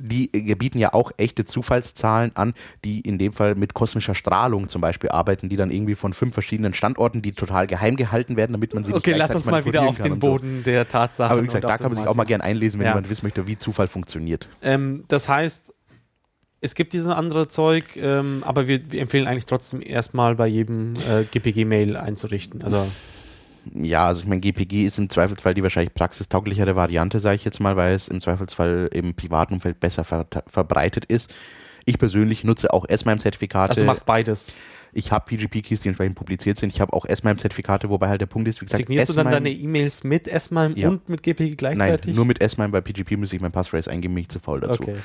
[0.00, 4.68] die äh, bieten ja auch echte Zufallszahlen an, die in dem Fall mit kosmischer Strahlung
[4.68, 8.52] zum Beispiel arbeiten, die dann irgendwie von fünf verschiedenen Standorten, die total geheim gehalten werden,
[8.52, 10.30] damit man sie Okay, nicht lass uns mal wieder auf den und so.
[10.32, 11.30] Boden der Tatsachen.
[11.32, 12.92] Aber wie gesagt, da kann man sich auch mal gerne einlesen, wenn Ja.
[12.92, 14.48] jemand wissen möchte, wie Zufall funktioniert.
[14.62, 15.74] Ähm, das heißt,
[16.62, 20.94] es gibt dieses andere Zeug, ähm, aber wir, wir empfehlen eigentlich trotzdem erstmal bei jedem
[21.08, 22.62] äh, GPG-Mail einzurichten.
[22.62, 22.86] Also
[23.74, 27.60] Ja, also ich meine, GPG ist im Zweifelsfall die wahrscheinlich praxistauglichere Variante, sage ich jetzt
[27.60, 31.34] mal, weil es im Zweifelsfall im privaten Umfeld besser ver verbreitet ist.
[31.86, 33.70] Ich persönlich nutze auch S-MIME-Zertifikate.
[33.70, 34.56] also du machst beides.
[34.92, 36.72] ich habe PGP-Keys, die entsprechend publiziert sind.
[36.72, 39.50] Ich habe auch S-MIME-Zertifikate, wobei halt der Punkt ist, wie gesagt, Signierst du dann deine
[39.50, 40.88] E-Mails mit S-MIME Ja.
[40.90, 42.06] und mit GPG gleichzeitig?
[42.08, 42.70] Nein, nur mit S-MIME.
[42.70, 44.82] Bei PGP muss ich mein Passphrase eingeben, bin ich zu faul dazu.
[44.82, 44.96] Okay.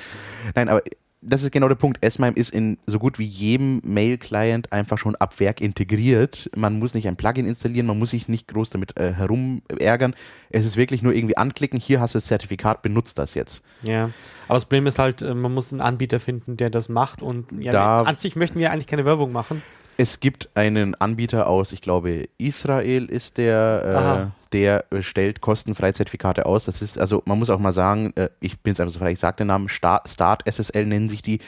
[0.54, 0.82] Nein, aber
[1.28, 1.98] das ist genau der Punkt.
[2.02, 6.50] S-MIME ist in so gut wie jedem Mail-Client einfach schon ab Werk integriert.
[6.56, 10.16] Man muss nicht ein Plugin installieren, man muss sich nicht groß damit äh, herumärgern.
[10.50, 13.62] Es ist wirklich nur irgendwie anklicken, hier hast du das Zertifikat, benutzt das jetzt.
[13.84, 14.12] Ja,
[14.48, 17.46] aber das Problem ist halt, äh, man muss einen Anbieter finden, der das macht und
[17.60, 19.62] ja, Da- an sich möchten wir eigentlich keine Werbung machen.
[19.98, 25.94] Es gibt einen Anbieter aus, ich glaube, Israel ist der, äh, der äh, stellt kostenfreie
[25.94, 26.66] Zertifikate aus.
[26.66, 29.12] Das ist, also man muss auch mal sagen, äh, ich bin jetzt einfach so frei,
[29.12, 31.40] ich sage den Namen, Start, Start SSL nennen sich die.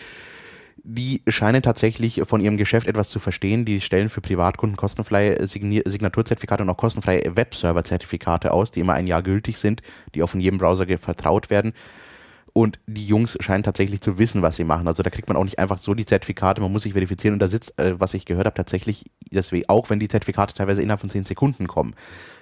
[0.84, 3.66] Die scheinen tatsächlich von ihrem Geschäft etwas zu verstehen.
[3.66, 9.08] Die stellen für Privatkunden kostenfreie Signier Signaturzertifikate und auch kostenfreie Webserver-Zertifikate aus, die immer ein
[9.08, 9.82] Jahr gültig sind,
[10.16, 11.74] die auch von jedem Browser vertraut werden.
[12.58, 14.88] Und die Jungs scheinen tatsächlich zu wissen, was sie machen.
[14.88, 17.34] Also da kriegt man auch nicht einfach so die Zertifikate, man muss sich verifizieren.
[17.34, 20.82] Und da sitzt, äh, was ich gehört habe, tatsächlich, deswegen, auch wenn die Zertifikate teilweise
[20.82, 21.94] innerhalb von 10 Sekunden kommen,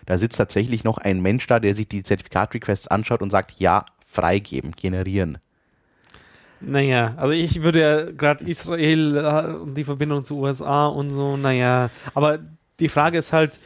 [0.06, 3.84] da sitzt tatsächlich noch ein Mensch da, der sich die Zertifikat-Requests anschaut und sagt, ja,
[4.06, 5.38] freigeben, generieren.
[6.62, 11.36] Naja, also ich würde ja gerade Israel äh, und die Verbindung zu USA und so,
[11.36, 12.40] naja, aber
[12.80, 13.60] die Frage ist halt,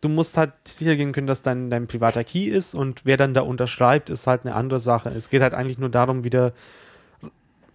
[0.00, 3.34] du musst halt sicher gehen können, dass dein, dein privater Key ist und wer dann
[3.34, 5.10] da unterschreibt, ist halt eine andere Sache.
[5.10, 6.52] Es geht halt eigentlich nur darum, wieder,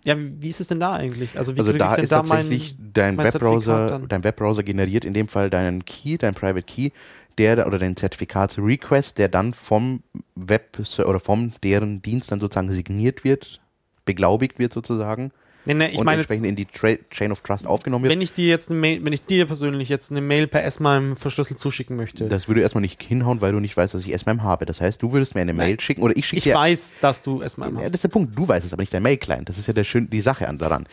[0.03, 1.38] ja, wie, ist es denn da eigentlich?
[1.38, 4.63] Also wie also da ich denn ist da tatsächlich mein, dein mein Webbrowser, dein Webbrowser
[4.63, 6.91] generiert in dem Fall deinen Key, dein Private Key,
[7.38, 10.03] der oder dein Zertifikatsrequest, der dann vom
[10.36, 13.59] Web oder vom deren Dienst dann sozusagen signiert wird,
[14.05, 15.32] beglaubigt wird sozusagen
[15.66, 18.11] nee, nee, ich und meine jetzt, entsprechend in die Tra Chain of Trust aufgenommen wird.
[18.11, 21.16] wenn ich dir jetzt eine Mail, wenn ich dir persönlich jetzt eine Mail per S-MIME
[21.16, 24.43] verschlüsselt zuschicken möchte, Das würde erstmal nicht hinhauen, weil du nicht weißt, dass ich SMM
[24.43, 24.66] habe.
[24.66, 25.68] Das heißt, du würdest mir eine Nein.
[25.68, 26.55] Mail schicken oder ich schicke ich dir.
[26.55, 27.86] weiß, dass du S-MIME Ja, hast.
[27.86, 28.38] das ist der Punkt.
[28.38, 29.47] Du weißt es, aber nicht dein Mail-Client.
[29.49, 30.86] Das ist ja der schön, die Sache an daran.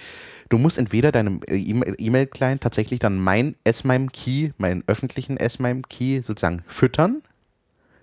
[0.49, 6.63] Du musst entweder deinem äh, E-Mail- E-Mail-Client tatsächlich dann mein S-MIME-Key, meinen öffentlichen S-MIME-Key sozusagen
[6.67, 7.23] füttern.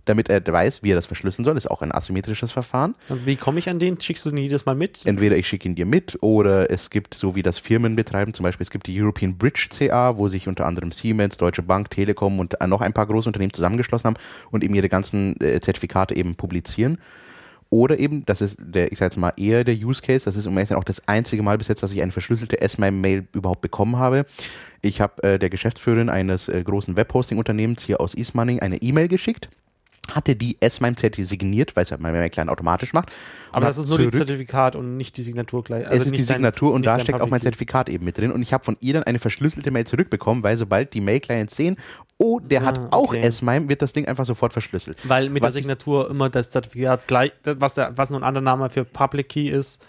[0.09, 1.57] Damit er weiß, wie er das verschlüsseln soll.
[1.57, 2.95] Ist auch ein asymmetrisches Verfahren.
[3.09, 3.99] Und wie komme ich an den?
[3.99, 5.05] Schickst du den jedes Mal mit?
[5.05, 8.43] Entweder ich schicke ihn dir mit oder es gibt, so wie das Firmen betreiben, zum
[8.43, 12.39] Beispiel es gibt die European Bridge CA, wo sich unter anderem Siemens, Deutsche Bank, Telekom
[12.39, 14.17] und noch ein paar große Unternehmen zusammengeschlossen haben
[14.51, 16.97] und eben ihre ganzen äh, Zertifikate eben publizieren.
[17.69, 20.43] Oder eben, das ist der, ich sage jetzt mal eher der Use Case, das ist
[20.43, 23.97] zu sein auch das einzige Mal bis jetzt, dass ich eine verschlüsselte S-MIME-Mail überhaupt bekommen
[23.97, 24.25] habe.
[24.81, 29.49] Ich habe äh, der Geschäftsführerin eines äh, großen Webhosting-Unternehmens hier aus Ismaning eine E-Mail geschickt
[30.13, 33.09] hatte die S-MIME-Zerti signiert, weil es ja mein Klein automatisch macht.
[33.51, 35.85] Aber das ist nur zurück- Zertifikat und nicht die Signatur gleich.
[35.89, 37.41] es ist die nicht dein- Signatur und da steckt auch mein.
[37.41, 40.57] Zertifikat eben mit drin und ich habe von ihr dann eine verschlüsselte Mail zurückbekommen, weil
[40.57, 41.77] sobald die Mail-Clients sehen,
[42.17, 43.19] oh, der hat Ah, auch okay.
[43.21, 44.97] S-MIME, wird das Ding einfach sofort verschlüsselt.
[45.03, 48.23] Weil mit Was der ich- Signatur immer das Zertifikat gleich, was, der, was nur ein
[48.23, 49.85] anderer Name für Public Key ist,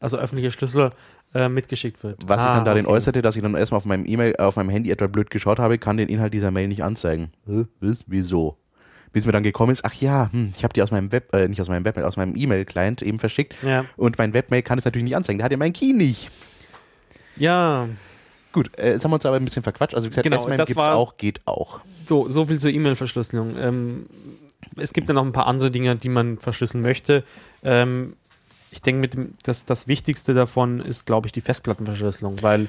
[0.00, 0.90] also öffentlicher Schlüssel,
[1.34, 2.22] äh, mitgeschickt wird.
[2.26, 2.94] Was ich Ah, dann darin okay.
[2.94, 5.76] äußerte, dass ich dann erstmal auf meinem E-Mail, auf meinem Handy etwa blöd geschaut habe,
[5.78, 7.30] kann den Inhalt dieser Mail nicht anzeigen.
[7.80, 8.02] Was?
[8.06, 8.56] Wieso?
[9.12, 11.48] Bis mir dann gekommen ist, ach ja, hm, ich habe die aus meinem Web, äh,
[11.48, 13.84] nicht aus meinem Webmail, aus meinem E-Mail-Client eben verschickt Ja.
[13.96, 15.38] und mein Webmail kann es natürlich nicht anzeigen.
[15.38, 16.30] Der hat ja meinen Key nicht.
[17.36, 17.88] Ja,
[18.50, 19.94] Gut, äh, jetzt haben wir uns aber ein bisschen verquatscht.
[19.94, 21.80] Also wie gesagt, Genau, das gibt's auch, geht auch.
[22.04, 23.54] so, so viel zur E-Mail-Verschlüsselung.
[23.60, 24.06] Ähm,
[24.76, 27.24] es gibt ja noch ein paar andere Dinge, die man verschlüsseln möchte.
[27.62, 28.14] Ähm,
[28.70, 32.68] ich denke, mit dem, das, das Wichtigste davon ist, glaube ich, die Festplattenverschlüsselung, weil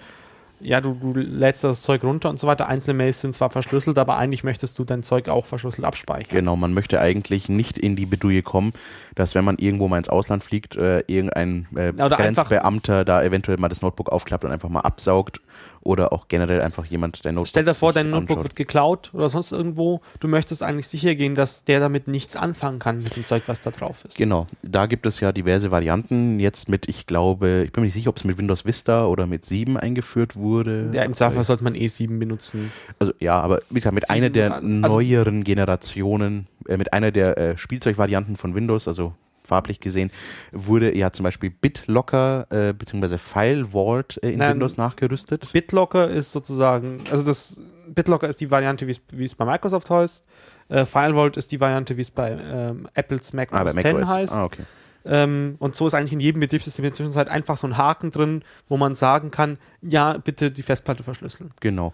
[0.62, 2.68] ja, du, du lädst das Zeug runter und so weiter.
[2.68, 6.36] Einzelne Mails sind zwar verschlüsselt, aber eigentlich möchtest du dein Zeug auch verschlüsselt abspeichern.
[6.36, 8.74] Genau, man möchte eigentlich nicht in die Bedouille kommen,
[9.16, 13.58] dass wenn man irgendwo mal ins Ausland fliegt, äh, irgendein äh, Oder Grenzbeamter da eventuell
[13.58, 15.40] mal das Notebook aufklappt und einfach mal absaugt
[15.82, 18.44] oder auch generell einfach jemand dein Notebook Stell dir vor, dein Notebook anschaut.
[18.44, 20.02] wird geklaut oder sonst irgendwo.
[20.20, 23.62] Du möchtest eigentlich sicher gehen, dass der damit nichts anfangen kann mit dem Zeug, was
[23.62, 24.18] da drauf ist.
[24.18, 26.40] Genau, da gibt es ja diverse Varianten.
[26.40, 29.26] Jetzt mit, ich glaube, ich bin mir nicht sicher, ob es mit Windows Vista oder
[29.26, 30.49] mit 7 eingeführt wurde.
[30.94, 32.72] Ja, im Zweifel sollte man E7 benutzen.
[33.00, 37.12] Also ja, aber wie gesagt, mit Sieben, einer der also- neueren Generationen, äh, mit einer
[37.12, 40.12] der äh, Spielzeugvarianten von Windows, also farblich gesehen,
[40.52, 43.18] wurde ja zum Beispiel BitLocker äh, bzw.
[43.18, 44.54] File Vault äh, in Nein.
[44.54, 45.52] Windows nachgerüstet.
[45.54, 50.24] BitLocker ist sozusagen, also das BitLocker ist die Variante, wie es- bei Microsoft heißt.
[50.70, 54.08] Äh, FileVault ist die Variante, wie es bei ähm, Apples Mac Ah, OS X macOS.
[54.08, 54.34] heißt.
[54.34, 54.62] Ah, okay.
[55.10, 58.12] Ähm, und so ist eigentlich in jedem Betriebssystem in der Zwischenzeit einfach so ein Haken
[58.12, 61.50] drin, wo man sagen kann, ja, bitte die Festplatte verschlüsseln.
[61.60, 61.94] Genau.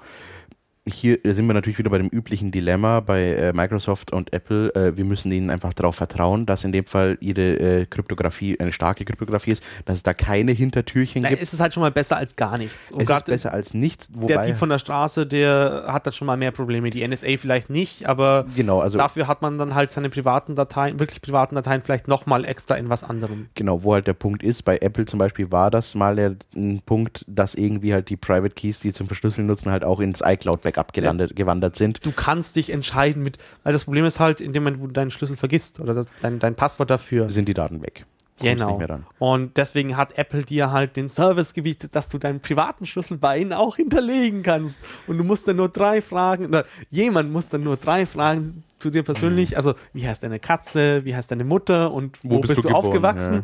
[0.87, 4.69] Hier sind wir natürlich wieder bei dem üblichen Dilemma bei äh, Microsoft und Apple.
[4.75, 8.71] Äh, wir müssen ihnen einfach darauf vertrauen, dass in dem Fall ihre äh, Kryptographie eine
[8.71, 11.41] starke Kryptographie ist, dass es da keine Hintertürchen Da gibt.
[11.41, 12.91] ist es halt schon mal besser als gar nichts.
[12.91, 14.11] Und es ist besser als nichts.
[14.13, 16.91] der Typ von der Straße, der hat da schon mal mehr Probleme.
[16.91, 20.99] Die NSA vielleicht nicht, aber genau, also dafür hat man dann halt seine privaten Dateien,
[20.99, 23.47] wirklich privaten Dateien vielleicht nochmal extra in was anderem.
[23.55, 26.83] Genau, wo halt der Punkt ist, bei Apple zum Beispiel war das mal der ein
[26.85, 30.74] Punkt, dass irgendwie halt die Private Keys, die zum Verschlüsseln nutzen, halt auch ins iCloud-Backup
[30.93, 32.05] gelandet, gewandert sind.
[32.05, 34.93] Du kannst dich entscheiden mit, weil das Problem ist halt, in dem Moment, wo du
[34.93, 37.29] deinen Schlüssel vergisst oder das, dein, dein Passwort dafür.
[37.29, 38.05] Sind die Daten weg.
[38.41, 38.81] Genau.
[39.17, 43.37] Und deswegen hat Apple dir halt den Service gebietet, dass du deinen privaten Schlüssel bei
[43.37, 44.79] ihnen auch hinterlegen kannst.
[45.07, 48.91] Und du musst dann nur drei Fragen, oder jemand muss dann nur drei Fragen zu
[48.91, 52.61] dir persönlich, also wie heißt deine Katze, wie heißt deine Mutter und wo, bist, du,
[52.61, 52.75] geboren?
[52.75, 53.41] aufgewachsen?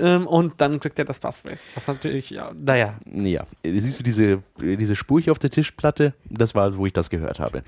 [0.00, 1.62] Ähm, und dann kriegt er das Passwort.
[1.74, 2.94] Was natürlich, ja, naja.
[3.04, 6.14] Ja, siehst du diese, diese Spur hier auf der Tischplatte?
[6.30, 7.62] Das war, wo ich das gehört habe.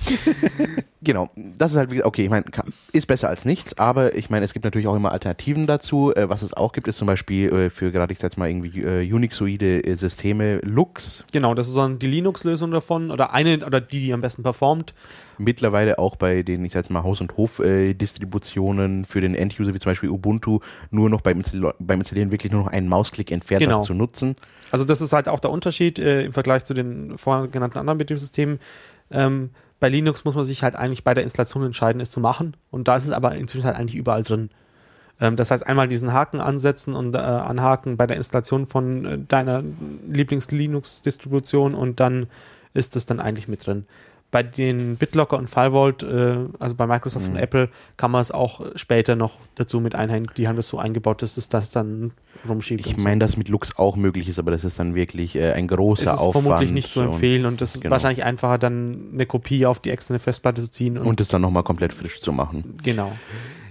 [1.03, 2.47] genau, das ist halt, okay, ich meine,
[2.93, 6.15] ist besser als nichts, aber ich meine, es gibt natürlich auch immer Alternativen dazu.
[6.15, 8.49] Äh, was es auch gibt, ist zum Beispiel äh, für gerade, ich sag jetzt mal,
[8.49, 11.25] irgendwie äh, Unixoide äh, Systeme Lux.
[11.33, 14.95] Genau, das ist so die Linux-Lösung davon oder eine, oder die, die am besten performt.
[15.41, 19.79] Mittlerweile auch bei den, ich sag jetzt mal, Haus- und Hof-Distributionen für den End-User, wie
[19.79, 20.61] zum Beispiel Ubuntu,
[20.91, 23.79] nur noch beim, Install beim Installieren wirklich nur noch einen Mausklick entfernt, Genau.
[23.79, 24.37] das zu nutzen.
[24.71, 27.99] Also das ist halt auch der Unterschied äh, im Vergleich zu den vorher genannten anderen
[27.99, 28.59] Betriebssystemen.
[29.11, 32.55] Ähm, bei Linux muss man sich halt eigentlich bei der Installation entscheiden, es zu machen.
[32.71, 34.51] Und da ist es aber inzwischen halt eigentlich überall drin.
[35.21, 39.19] Ähm, das heißt, einmal diesen Haken ansetzen und äh, anhaken bei der Installation von äh,
[39.27, 39.63] deiner
[40.11, 42.27] Lieblings-Linux-Distribution und dann
[42.75, 43.87] ist es dann eigentlich mit drin.
[44.33, 47.35] Bei den BitLocker und FileVault, äh, also bei Microsoft Mhm.
[47.35, 50.31] und Apple, kann man es auch später noch dazu mit einhängen.
[50.37, 52.13] Die haben das so eingebaut, dass es das dann
[52.49, 52.81] rumschiebt.
[52.87, 53.03] Ich und so.
[53.05, 56.05] meine, dass mit Lux auch möglich ist, aber das ist dann wirklich äh, ein großer
[56.05, 56.45] es ist Aufwand.
[56.45, 57.91] vermutlich nicht zu empfehlen und es ist genau.
[57.93, 60.97] wahrscheinlich einfacher, dann eine Kopie auf die externe Festplatte zu ziehen.
[60.97, 62.77] Und, Und das dann nochmal komplett frisch zu machen.
[62.85, 63.11] genau.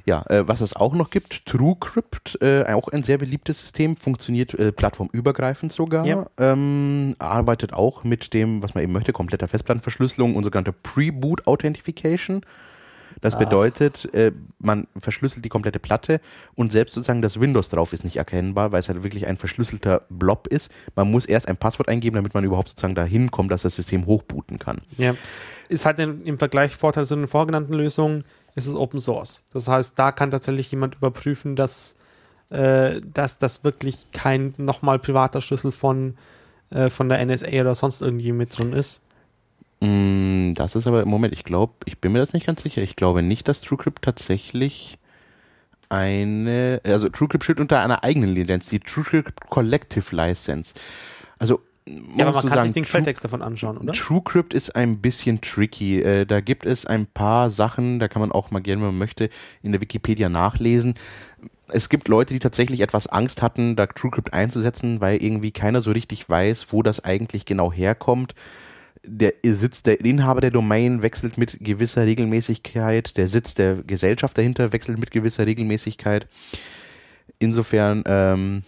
[0.06, 4.54] Ja, äh, was es auch noch gibt, TrueCrypt, äh, auch ein sehr beliebtes System, funktioniert
[4.54, 6.26] äh, plattformübergreifend sogar, Ja.
[6.38, 12.42] ähm, arbeitet auch mit dem, was man eben möchte, kompletter Festplattenverschlüsselung und sogenannte Pre-Boot Authentification.
[13.22, 13.40] Das Ah.
[13.40, 16.22] bedeutet, äh, man verschlüsselt die komplette Platte
[16.56, 20.04] und selbst sozusagen das Windows drauf ist nicht erkennbar, weil es halt wirklich ein verschlüsselter
[20.10, 20.70] Blob ist.
[20.96, 24.06] Man muss erst ein Passwort eingeben, damit man überhaupt sozusagen dahin kommt, dass das System
[24.06, 24.80] hochbooten kann.
[24.98, 25.16] Ja.
[25.70, 28.26] Ist halt im im Vergleich Vorteil zu den vorgenannten Lösungen.
[28.60, 29.44] Ist es Open Source.
[29.54, 31.98] Das heißt, da kann tatsächlich jemand überprüfen, dass,
[32.50, 36.18] äh, dass das wirklich kein nochmal privater Schlüssel von,
[36.72, 39.02] äh, von der NSA oder sonst irgendwie mit drin ist.
[39.82, 42.82] Mm, Das ist aber im Moment, ich glaube, ich bin mir das nicht ganz sicher.
[42.82, 44.98] Ich glaube nicht, dass TrueCrypt tatsächlich
[45.90, 50.74] eine, also TrueCrypt steht unter einer eigenen Lizenz, die TrueCrypt Collective License.
[51.40, 51.62] Also,
[52.16, 53.94] Ja, aber man kann sagen, sich den True- Quelltext davon anschauen, oder?
[53.94, 56.02] TrueCrypt ist ein bisschen tricky.
[56.02, 58.98] Äh, da gibt es ein paar Sachen, da kann man auch mal gerne, wenn man
[59.00, 59.30] möchte,
[59.64, 60.94] in der Wikipedia nachlesen.
[61.68, 65.92] Es gibt Leute, die tatsächlich etwas Angst hatten, da TrueCrypt einzusetzen, weil irgendwie keiner so
[65.92, 68.34] richtig weiß, wo das eigentlich genau herkommt.
[69.04, 74.74] Der Sitz, der Inhaber der Domain wechselt mit gewisser Regelmäßigkeit, der Sitz der Gesellschaft dahinter
[74.74, 76.28] wechselt mit gewisser Regelmäßigkeit.
[77.40, 78.64] Insofern ähm,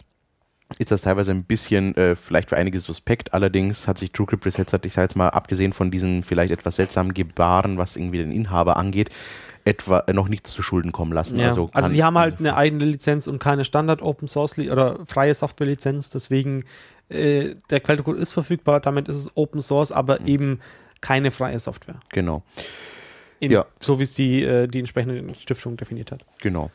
[0.78, 3.34] ist das teilweise ein bisschen äh, vielleicht für einige suspekt.
[3.34, 6.76] Allerdings hat sich TrueCrypt bis jetzt, ich sage jetzt mal, abgesehen von diesen vielleicht etwas
[6.78, 9.10] seltsamen Gebaren, was irgendwie den Inhaber angeht,
[9.66, 11.38] etwa äh, noch nichts zu Schulden kommen lassen.
[11.38, 11.50] Ja.
[11.50, 15.34] Also, Also, sie haben halt eine eigene Lizenz und keine Standard Open Source oder freie
[15.34, 16.64] Software Lizenz, deswegen
[17.10, 20.60] äh, der Quellcode ist verfügbar, damit ist es Open Source, aber eben
[21.02, 22.00] keine freie Software.
[22.10, 22.44] Genau,
[23.40, 23.66] In, Ja.
[23.80, 26.26] So wie es die, äh, die entsprechende Stiftung definiert hat.
[26.40, 26.72] genau.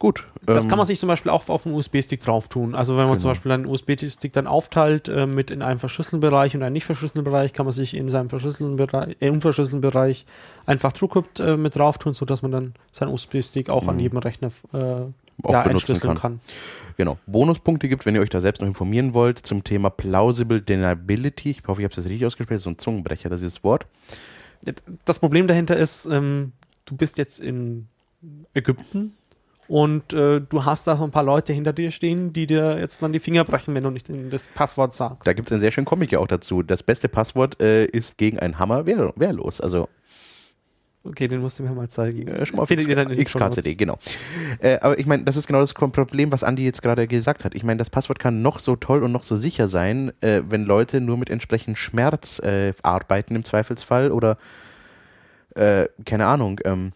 [0.00, 0.24] Gut.
[0.46, 2.74] Das ähm, kann man sich zum Beispiel auch auf einen USB-Stick drauf tun.
[2.74, 3.30] Also wenn man zum Genau.
[3.32, 7.22] Beispiel einen USB-Stick dann aufteilt äh, mit in einen verschlüsselten Bereich und einen nicht verschlüsselten
[7.22, 10.24] Bereich, kann man sich in seinem verschlüsselten Bereich, äh, unverschlüsselten Bereich
[10.64, 14.00] einfach TrueCrypt äh, mit drauf tun, sodass man dann seinen USB-Stick auch an Mhm.
[14.00, 16.38] jedem Rechner äh, ja, entschlüsseln kann.
[16.38, 16.40] kann.
[16.96, 17.18] Genau.
[17.26, 21.50] Bonuspunkte gibt, wenn ihr euch da selbst noch informieren wollt, zum Thema Plausible Deniability.
[21.50, 22.58] Ich hoffe, ich habe es richtig ausgesprochen.
[22.58, 23.84] So ein Zungenbrecher, das ist das Wort.
[25.04, 26.52] Das Problem dahinter ist, ähm,
[26.86, 27.86] du bist jetzt in
[28.54, 29.14] Ägypten
[29.70, 33.00] und äh, du hast da so ein paar Leute hinter dir stehen, die dir jetzt
[33.04, 35.28] dann die Finger brechen, wenn du nicht das Passwort sagst.
[35.28, 36.64] Da gibt es einen sehr schönen Comic ja auch dazu.
[36.64, 39.60] Das beste Passwort äh, ist gegen einen Hammer wehr, wehrlos.
[39.60, 39.88] Also
[41.04, 42.26] Okay, den musst du mir mal zeigen.
[42.26, 43.96] Äh, schon mal auf Findet ihr dann in XKCD, genau.
[44.58, 47.54] Äh, aber ich meine, das ist genau das Problem, was Andi jetzt gerade gesagt hat.
[47.54, 50.64] Ich meine, das Passwort kann noch so toll und noch so sicher sein, äh, wenn
[50.64, 54.36] Leute nur mit entsprechend Schmerz äh, arbeiten im Zweifelsfall oder
[55.54, 56.92] äh, keine Ahnung, ähm,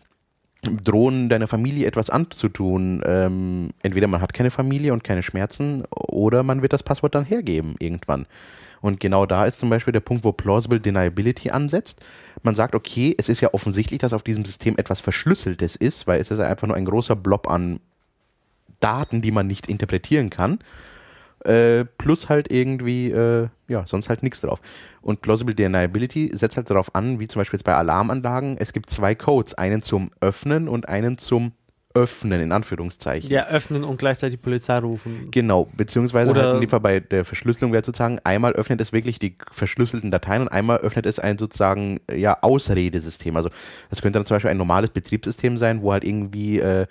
[0.65, 3.03] drohen deiner Familie etwas anzutun.
[3.07, 7.25] Ähm, entweder man hat keine Familie und keine Schmerzen oder man wird das Passwort dann
[7.25, 8.27] hergeben irgendwann.
[8.81, 12.01] Und genau da ist zum Beispiel der Punkt, wo Plausible Deniability ansetzt.
[12.43, 16.21] Man sagt, okay, es ist ja offensichtlich, dass auf diesem System etwas Verschlüsseltes ist, weil
[16.21, 17.81] es ist einfach nur ein großer Blob an
[18.81, 20.59] Daten, die man nicht interpretieren kann.
[21.45, 24.61] Äh, plus halt irgendwie, äh, ja, sonst halt nichts drauf.
[25.03, 28.89] Und Plausible Deniability setzt halt darauf an, wie zum Beispiel jetzt bei Alarmanlagen, es gibt
[28.89, 31.53] zwei Codes, einen zum Öffnen und einen zum
[31.97, 33.31] Öffnen, in Anführungszeichen.
[33.31, 35.29] Ja, öffnen und gleichzeitig die Polizei rufen.
[35.31, 38.93] Genau, beziehungsweise Oder- halt in dem Fall bei der Verschlüsselung wäre sozusagen, einmal öffnet es
[38.93, 43.37] wirklich die verschlüsselten Dateien und einmal öffnet es ein sozusagen ja, Ausredesystem.
[43.37, 43.49] Also
[43.91, 46.87] das könnte dann zum Beispiel ein normales Betriebssystem sein, wo halt irgendwie äh,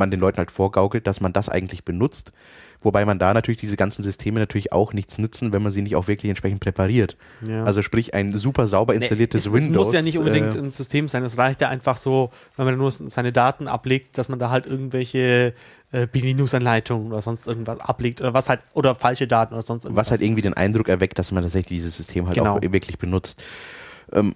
[0.00, 2.32] man den Leuten halt vorgaukelt, dass man das eigentlich benutzt.
[2.82, 5.96] Wobei man da natürlich diese ganzen Systeme natürlich auch nichts nützen, wenn man sie nicht
[5.96, 7.16] auch wirklich entsprechend präpariert.
[7.46, 7.64] Ja.
[7.64, 9.84] Also sprich ein super sauber installiertes es, es Windows.
[9.86, 11.22] muss ja nicht unbedingt äh, ein System sein.
[11.22, 14.64] Es reicht ja einfach so, wenn man nur seine Daten ablegt, dass man da halt
[14.66, 15.52] irgendwelche
[15.92, 20.06] äh, Bedienungsanleitungen oder sonst irgendwas ablegt oder was halt oder falsche Daten oder sonst irgendwas.
[20.06, 22.56] was halt irgendwie den Eindruck erweckt, dass man tatsächlich dieses System halt Genau.
[22.56, 23.42] auch wirklich benutzt.
[24.12, 24.34] Ähm,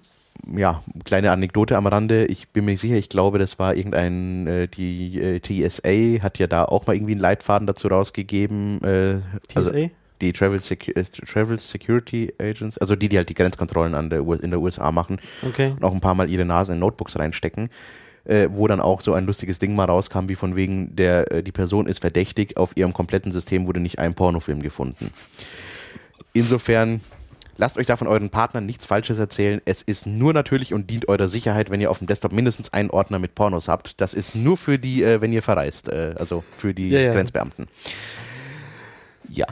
[0.54, 2.26] ja, kleine Anekdote am Rande.
[2.26, 6.46] Ich bin mir sicher, ich glaube, das war irgendein, äh, die äh, TSA hat ja
[6.46, 8.82] da auch mal irgendwie einen Leitfaden dazu rausgegeben.
[8.82, 9.58] Äh, TSA?
[9.58, 14.10] Also die Travel, Secu äh, Travel Security Agents, also die, die halt die Grenzkontrollen an
[14.10, 15.72] der, U- in der USA machen okay.
[15.76, 17.70] und auch ein paar Mal ihre Nase in Notebooks reinstecken.
[18.26, 21.42] Äh, wo dann auch so ein lustiges Ding mal rauskam, wie von wegen, der, äh,
[21.42, 25.10] die Person ist verdächtig, auf ihrem kompletten System wurde nicht ein Pornofilm gefunden.
[26.32, 27.00] Insofern,
[27.56, 29.60] lasst euch da von euren Partnern nichts Falsches erzählen.
[29.64, 32.90] Es ist nur natürlich und dient eurer Sicherheit, wenn ihr auf dem Desktop mindestens einen
[32.90, 34.00] Ordner mit Pornos habt.
[34.00, 37.12] Das ist nur für die, äh, wenn ihr verreist, äh, also für die Ja, ja.
[37.12, 37.68] Grenzbeamten.
[39.28, 39.46] Ja.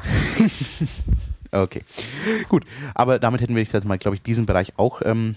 [1.52, 1.82] okay.
[2.48, 5.36] Gut, aber damit hätten wir jetzt mal, glaube ich, diesen Bereich auch ähm,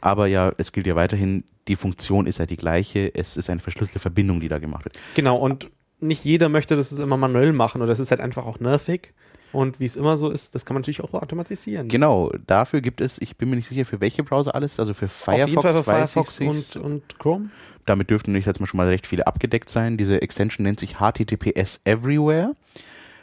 [0.00, 3.14] Aber ja, es gilt ja weiterhin, die Funktion ist ja die gleiche.
[3.14, 4.98] Es ist eine verschlüsselte Verbindung, die da gemacht wird.
[5.14, 5.68] Genau, und
[6.00, 9.12] nicht jeder möchte das immer manuell machen oder das ist halt einfach auch nervig.
[9.50, 11.88] Und wie es immer so ist, das kann man natürlich auch automatisieren.
[11.88, 15.08] Genau, dafür gibt es, ich bin mir nicht sicher, für welche Browser alles, also für
[15.08, 17.48] Firefox, Auf jeden Fall für Firefox und, und Chrome.
[17.86, 19.96] damit dürften jetzt mal schon mal recht viele abgedeckt sein.
[19.96, 22.52] Diese Extension nennt sich HTTPS Everywhere.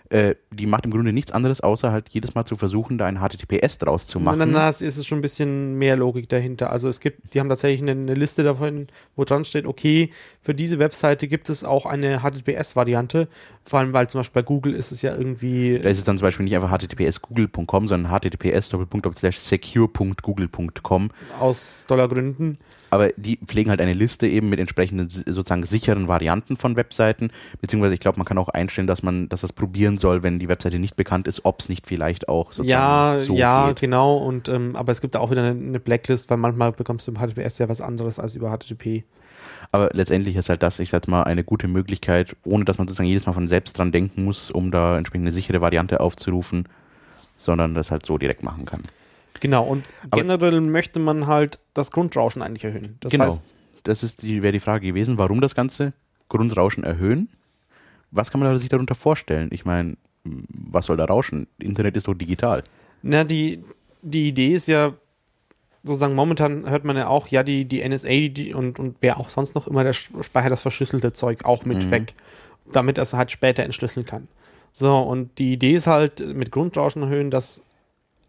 [0.09, 3.19] Äh, die macht im Grunde nichts anderes, außer halt jedes Mal zu versuchen, da ein
[3.19, 4.37] HTTPS draus zu machen.
[4.39, 6.71] Na, na, na, es ist schon ein bisschen mehr Logik dahinter.
[6.71, 10.53] Also es gibt, die haben tatsächlich eine, eine Liste davon, wo dran steht, okay, für
[10.53, 13.27] diese Webseite gibt es auch eine HTTPS-Variante.
[13.63, 15.79] Vor allem, weil zum Beispiel bei Google ist es ja irgendwie.
[15.79, 21.09] Da ist es dann zum Beispiel nicht einfach https://google.com, sondern https://secure.google.com.
[21.39, 22.59] aus Dollargründen.
[22.95, 27.29] Aber die pflegen halt eine Liste eben mit entsprechenden sozusagen sicheren Varianten von Webseiten,
[27.59, 30.47] beziehungsweise ich glaube, man kann auch einstellen, dass man, dass das probieren soll, wenn die
[30.47, 33.81] Webseite nicht bekannt ist, ob es nicht vielleicht auch sozusagen Ja, so ja, geht.
[33.81, 34.15] genau.
[34.15, 37.11] Und ähm, aber es gibt da auch wieder eine, eine Blacklist, weil manchmal bekommst du
[37.11, 39.03] im HTTPS ja was anderes als über HTTP.
[39.73, 43.09] Aber letztendlich ist halt das, ich sag mal, eine gute Möglichkeit, ohne dass man sozusagen
[43.09, 46.69] jedes Mal von selbst dran denken muss, um da entsprechend eine sichere Variante aufzurufen,
[47.37, 48.83] sondern das halt so direkt machen kann.
[49.39, 49.63] Genau.
[49.65, 52.97] Und Aber- generell möchte man halt das Grundrauschen eigentlich erhöhen.
[53.01, 53.25] Das genau.
[53.25, 55.93] heißt, das ist die, wäre die Frage gewesen, warum das Ganze
[56.29, 57.29] Grundrauschen erhöhen?
[58.11, 59.49] Was kann man sich darunter vorstellen?
[59.51, 61.47] Ich meine, was soll da rauschen?
[61.59, 62.63] Internet ist doch digital.
[63.03, 63.63] Na, die,
[64.01, 64.93] die Idee ist ja,
[65.83, 69.29] sozusagen momentan hört man ja auch, ja, die, die NSA die, und, und wer auch
[69.29, 71.91] sonst noch immer, der speichert das verschlüsselte Zeug auch mit Mhm.
[71.91, 72.13] weg,
[72.71, 74.27] damit er es halt später entschlüsseln kann.
[74.71, 77.61] So, und die Idee ist halt mit Grundrauschen erhöhen, dass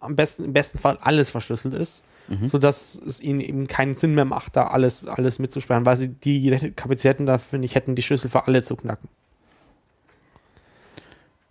[0.07, 2.49] am besten, im besten Fall alles verschlüsselt ist, Mhm.
[2.49, 6.73] sodass es ihnen eben keinen Sinn mehr macht, da alles, alles mitzusperren, weil sie die
[6.75, 9.09] Kapazitäten dafür nicht hätten, die Schlüssel für alle zu knacken.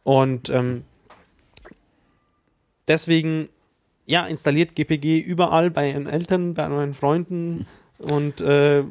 [0.04, 0.84] Und ähm,
[2.88, 3.48] deswegen,
[4.06, 7.66] ja, installiert GPG überall bei ihren Eltern, bei euren Freunden
[7.98, 8.84] und äh,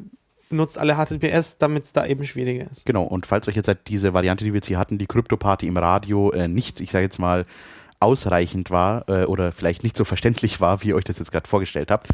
[0.49, 2.85] benutzt alle HTTPS, damit es da eben schwieriger ist.
[2.85, 5.67] Genau, und falls euch jetzt halt diese Variante, die wir jetzt hier hatten, die Krypto-Party
[5.67, 7.45] im Radio, äh, nicht, ich sage jetzt mal,
[7.99, 11.47] ausreichend war äh, oder vielleicht nicht so verständlich war, wie ihr euch das jetzt gerade
[11.47, 12.09] vorgestellt habt.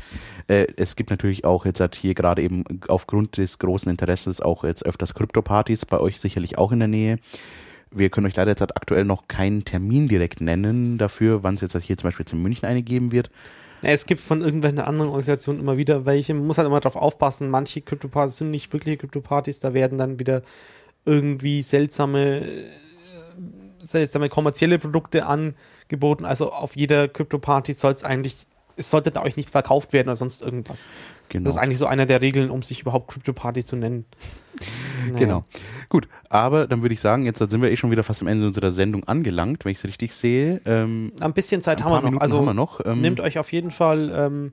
[0.47, 4.63] Äh, es gibt natürlich auch jetzt halt hier gerade eben aufgrund des großen Interesses auch
[4.63, 7.19] jetzt öfters Krypto-Partys, bei euch sicherlich auch in der Nähe.
[7.93, 11.61] Wir können euch leider jetzt halt aktuell noch keinen Termin direkt nennen dafür, wann es
[11.61, 13.29] jetzt halt hier zum Beispiel in München eine geben wird.
[13.81, 16.33] Es gibt von irgendwelchen anderen Organisationen immer wieder welche.
[16.33, 20.19] Man muss halt immer darauf aufpassen, manche Krypto-Partys sind nicht wirkliche Krypto-Partys, da werden dann
[20.19, 20.43] wieder
[21.03, 22.45] irgendwie seltsame,
[23.81, 26.25] äh, seltsame kommerzielle Produkte angeboten.
[26.25, 28.37] Also auf jeder Krypto-Party soll es eigentlich,
[28.77, 30.89] es sollte da euch nicht verkauft werden oder sonst irgendwas.
[31.29, 31.45] Genau.
[31.45, 34.05] Das ist eigentlich so einer der Regeln, um sich überhaupt Krypto-Party zu nennen.
[35.05, 35.17] Naja.
[35.17, 35.45] Genau.
[35.89, 38.45] Gut, aber dann würde ich sagen, jetzt sind wir eh schon wieder fast am Ende
[38.45, 40.61] unserer Sendung angelangt, wenn ich es richtig sehe.
[40.65, 42.21] Ähm, Ein bisschen Zeit ein haben wir noch.
[42.21, 42.85] Also haben wir noch.
[42.85, 44.51] Ähm, nehmt euch auf jeden Fall, ähm,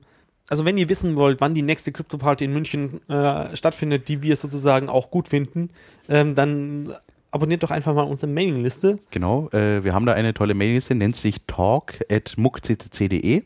[0.49, 4.35] also wenn ihr wissen wollt, wann die nächste Krypto-Party in München äh, stattfindet, die wir
[4.35, 5.69] sozusagen auch gut finden,
[6.09, 6.93] ähm, dann
[7.31, 8.99] abonniert doch einfach mal unsere Mailingliste.
[9.11, 13.43] Genau, äh, wir haben da eine tolle Mailingliste, nennt sich talk.muckccc.de.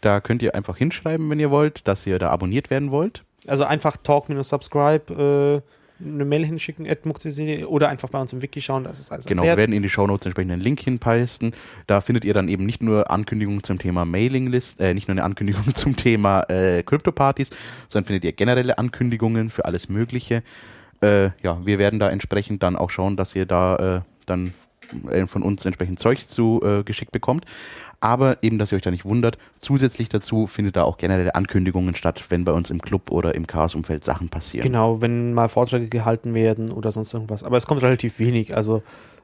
[0.00, 3.22] Da könnt ihr einfach hinschreiben, wenn ihr wollt, dass ihr da abonniert werden wollt.
[3.46, 5.70] Also einfach talk-subscribe äh,
[6.02, 6.86] eine Mail hinschicken,
[7.66, 9.88] oder einfach bei uns im Wiki schauen, das ist alles Genau, wir werden in die
[9.88, 11.52] Shownotes entsprechend einen Link hinpasten.
[11.86, 15.24] Da findet ihr dann eben nicht nur Ankündigungen zum Thema Mailinglist, äh, nicht nur eine
[15.24, 17.50] Ankündigung zum Thema äh, Krypto-Partys,
[17.88, 20.42] sondern findet ihr generelle Ankündigungen für alles Mögliche.
[21.02, 24.52] Äh, ja, wir werden da entsprechend dann auch schauen, dass ihr da äh, dann
[25.10, 27.44] äh, von uns entsprechend Zeug zu äh, geschickt bekommt.
[28.00, 31.94] Aber eben, dass ihr euch da nicht wundert, zusätzlich dazu findet da auch generelle Ankündigungen
[31.94, 34.64] statt, wenn bei uns im Club oder im Chaos-Umfeld Sachen passieren.
[34.64, 37.44] Genau, wenn mal Vorträge gehalten werden oder sonst irgendwas.
[37.44, 38.82] Aber es kommt relativ wenig, also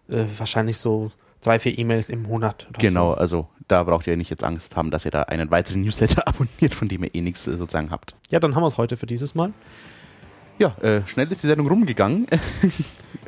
[0.08, 1.10] äh, wahrscheinlich so
[1.42, 2.66] drei, vier E-Mails im Monat.
[2.78, 3.18] Genau, So.
[3.18, 6.74] also da braucht ihr nicht jetzt Angst haben, dass ihr da einen weiteren Newsletter abonniert,
[6.74, 8.14] von dem ihr eh nichts äh, sozusagen habt.
[8.30, 9.52] Ja, dann haben wir es heute für dieses Mal.
[10.58, 12.26] Ja, äh, schnell ist die Sendung rumgegangen.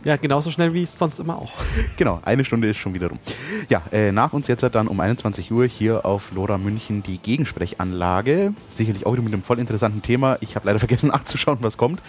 [0.05, 1.53] Ja, genauso schnell wie es sonst immer auch.
[1.97, 3.18] genau, eine Stunde ist schon wieder rum.
[3.68, 8.55] Ja, äh, nach uns jetzt dann um 21 Uhr hier auf Lora München die Gegensprechanlage.
[8.70, 10.39] Sicherlich auch wieder mit einem voll interessanten Thema.
[10.41, 12.01] Ich habe leider vergessen nachzuschauen, was kommt.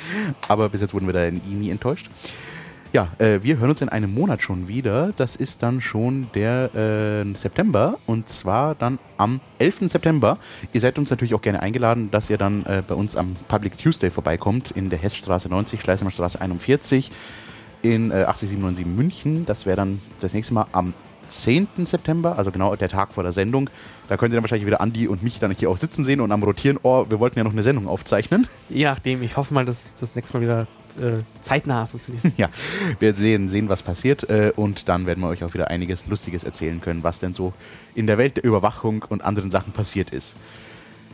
[0.47, 2.09] Aber bis jetzt wurden wir da nie, enttäuscht.
[2.92, 5.14] Ja, äh, wir hören uns in einem Monat schon wieder.
[5.16, 9.92] Das ist dann schon der äh, September und zwar dann am 11.
[9.92, 10.40] September.
[10.74, 13.78] Ihr seid uns natürlich auch gerne eingeladen, dass ihr dann äh, bei uns am Public
[13.78, 17.12] Tuesday vorbeikommt in der Hessstraße 90, Schleißheimer Straße 41
[17.84, 19.46] in äh, 80797 München.
[19.46, 20.96] Das wäre dann das nächste Mal am
[21.28, 21.68] 10.
[21.86, 23.70] September, also genau der Tag vor der Sendung.
[24.08, 26.32] Da könnt ihr dann wahrscheinlich wieder Andi und mich dann hier auch sitzen sehen und
[26.32, 28.48] am Rotieren, oh, wir wollten ja noch eine Sendung aufzeichnen.
[28.68, 30.68] Je nachdem, ich hoffe mal, dass das nächste Mal wieder
[30.98, 32.24] äh, zeitnah funktioniert.
[32.38, 32.50] ja,
[33.00, 36.44] wir sehen, sehen was passiert äh, und dann werden wir euch auch wieder einiges Lustiges
[36.44, 37.54] erzählen können, was denn so
[37.96, 40.36] in der Welt der Überwachung und anderen Sachen passiert ist.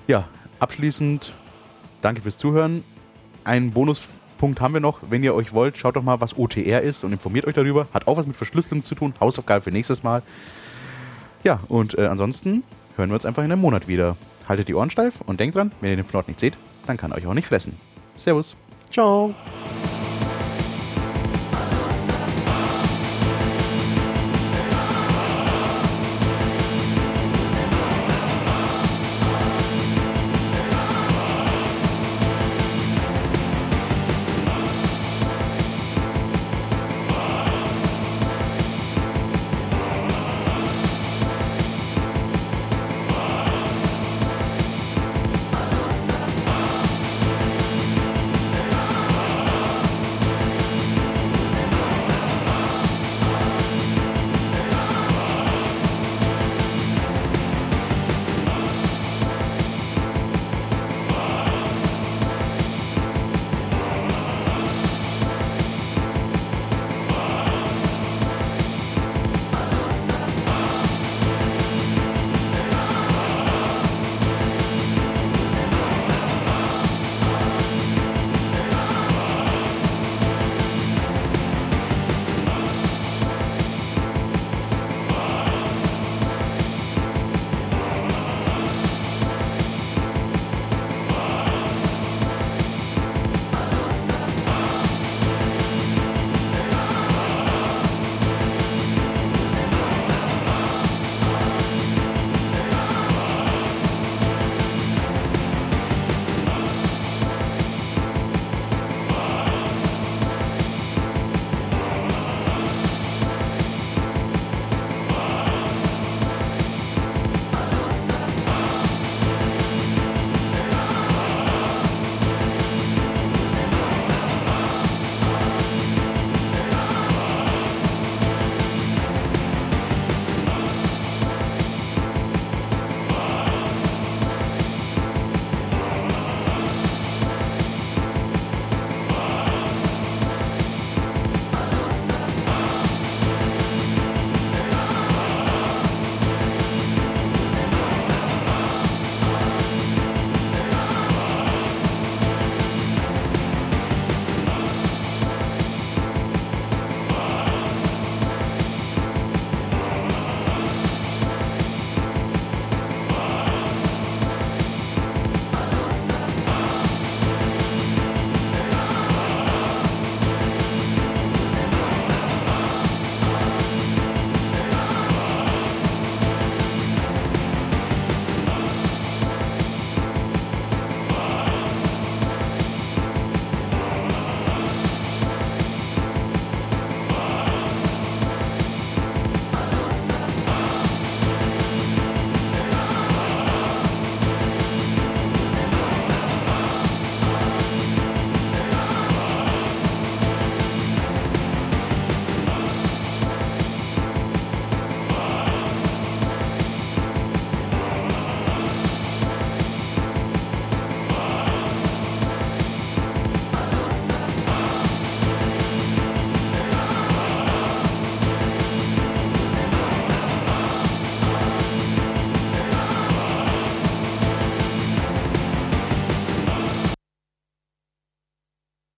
[0.08, 0.28] Ja,
[0.60, 1.34] abschließend
[2.02, 2.84] danke fürs Zuhören.
[3.44, 5.00] Ein Bonuspunkt haben wir noch.
[5.10, 7.88] Wenn ihr euch wollt, schaut doch mal, was OTR ist und informiert euch darüber.
[7.94, 9.14] Hat auch was mit Verschlüsselung zu tun.
[9.20, 10.24] Hausaufgabe für nächstes Mal.
[11.44, 12.64] Ja, und äh, ansonsten
[12.96, 14.18] hören wir uns einfach in einem Monat wieder.
[14.48, 16.58] Haltet die Ohren steif und denkt dran, wenn ihr den Fnord nicht seht,
[16.88, 17.76] dann kann er euch auch nicht fressen.
[18.16, 18.56] Servus.
[18.92, 19.34] Ciao.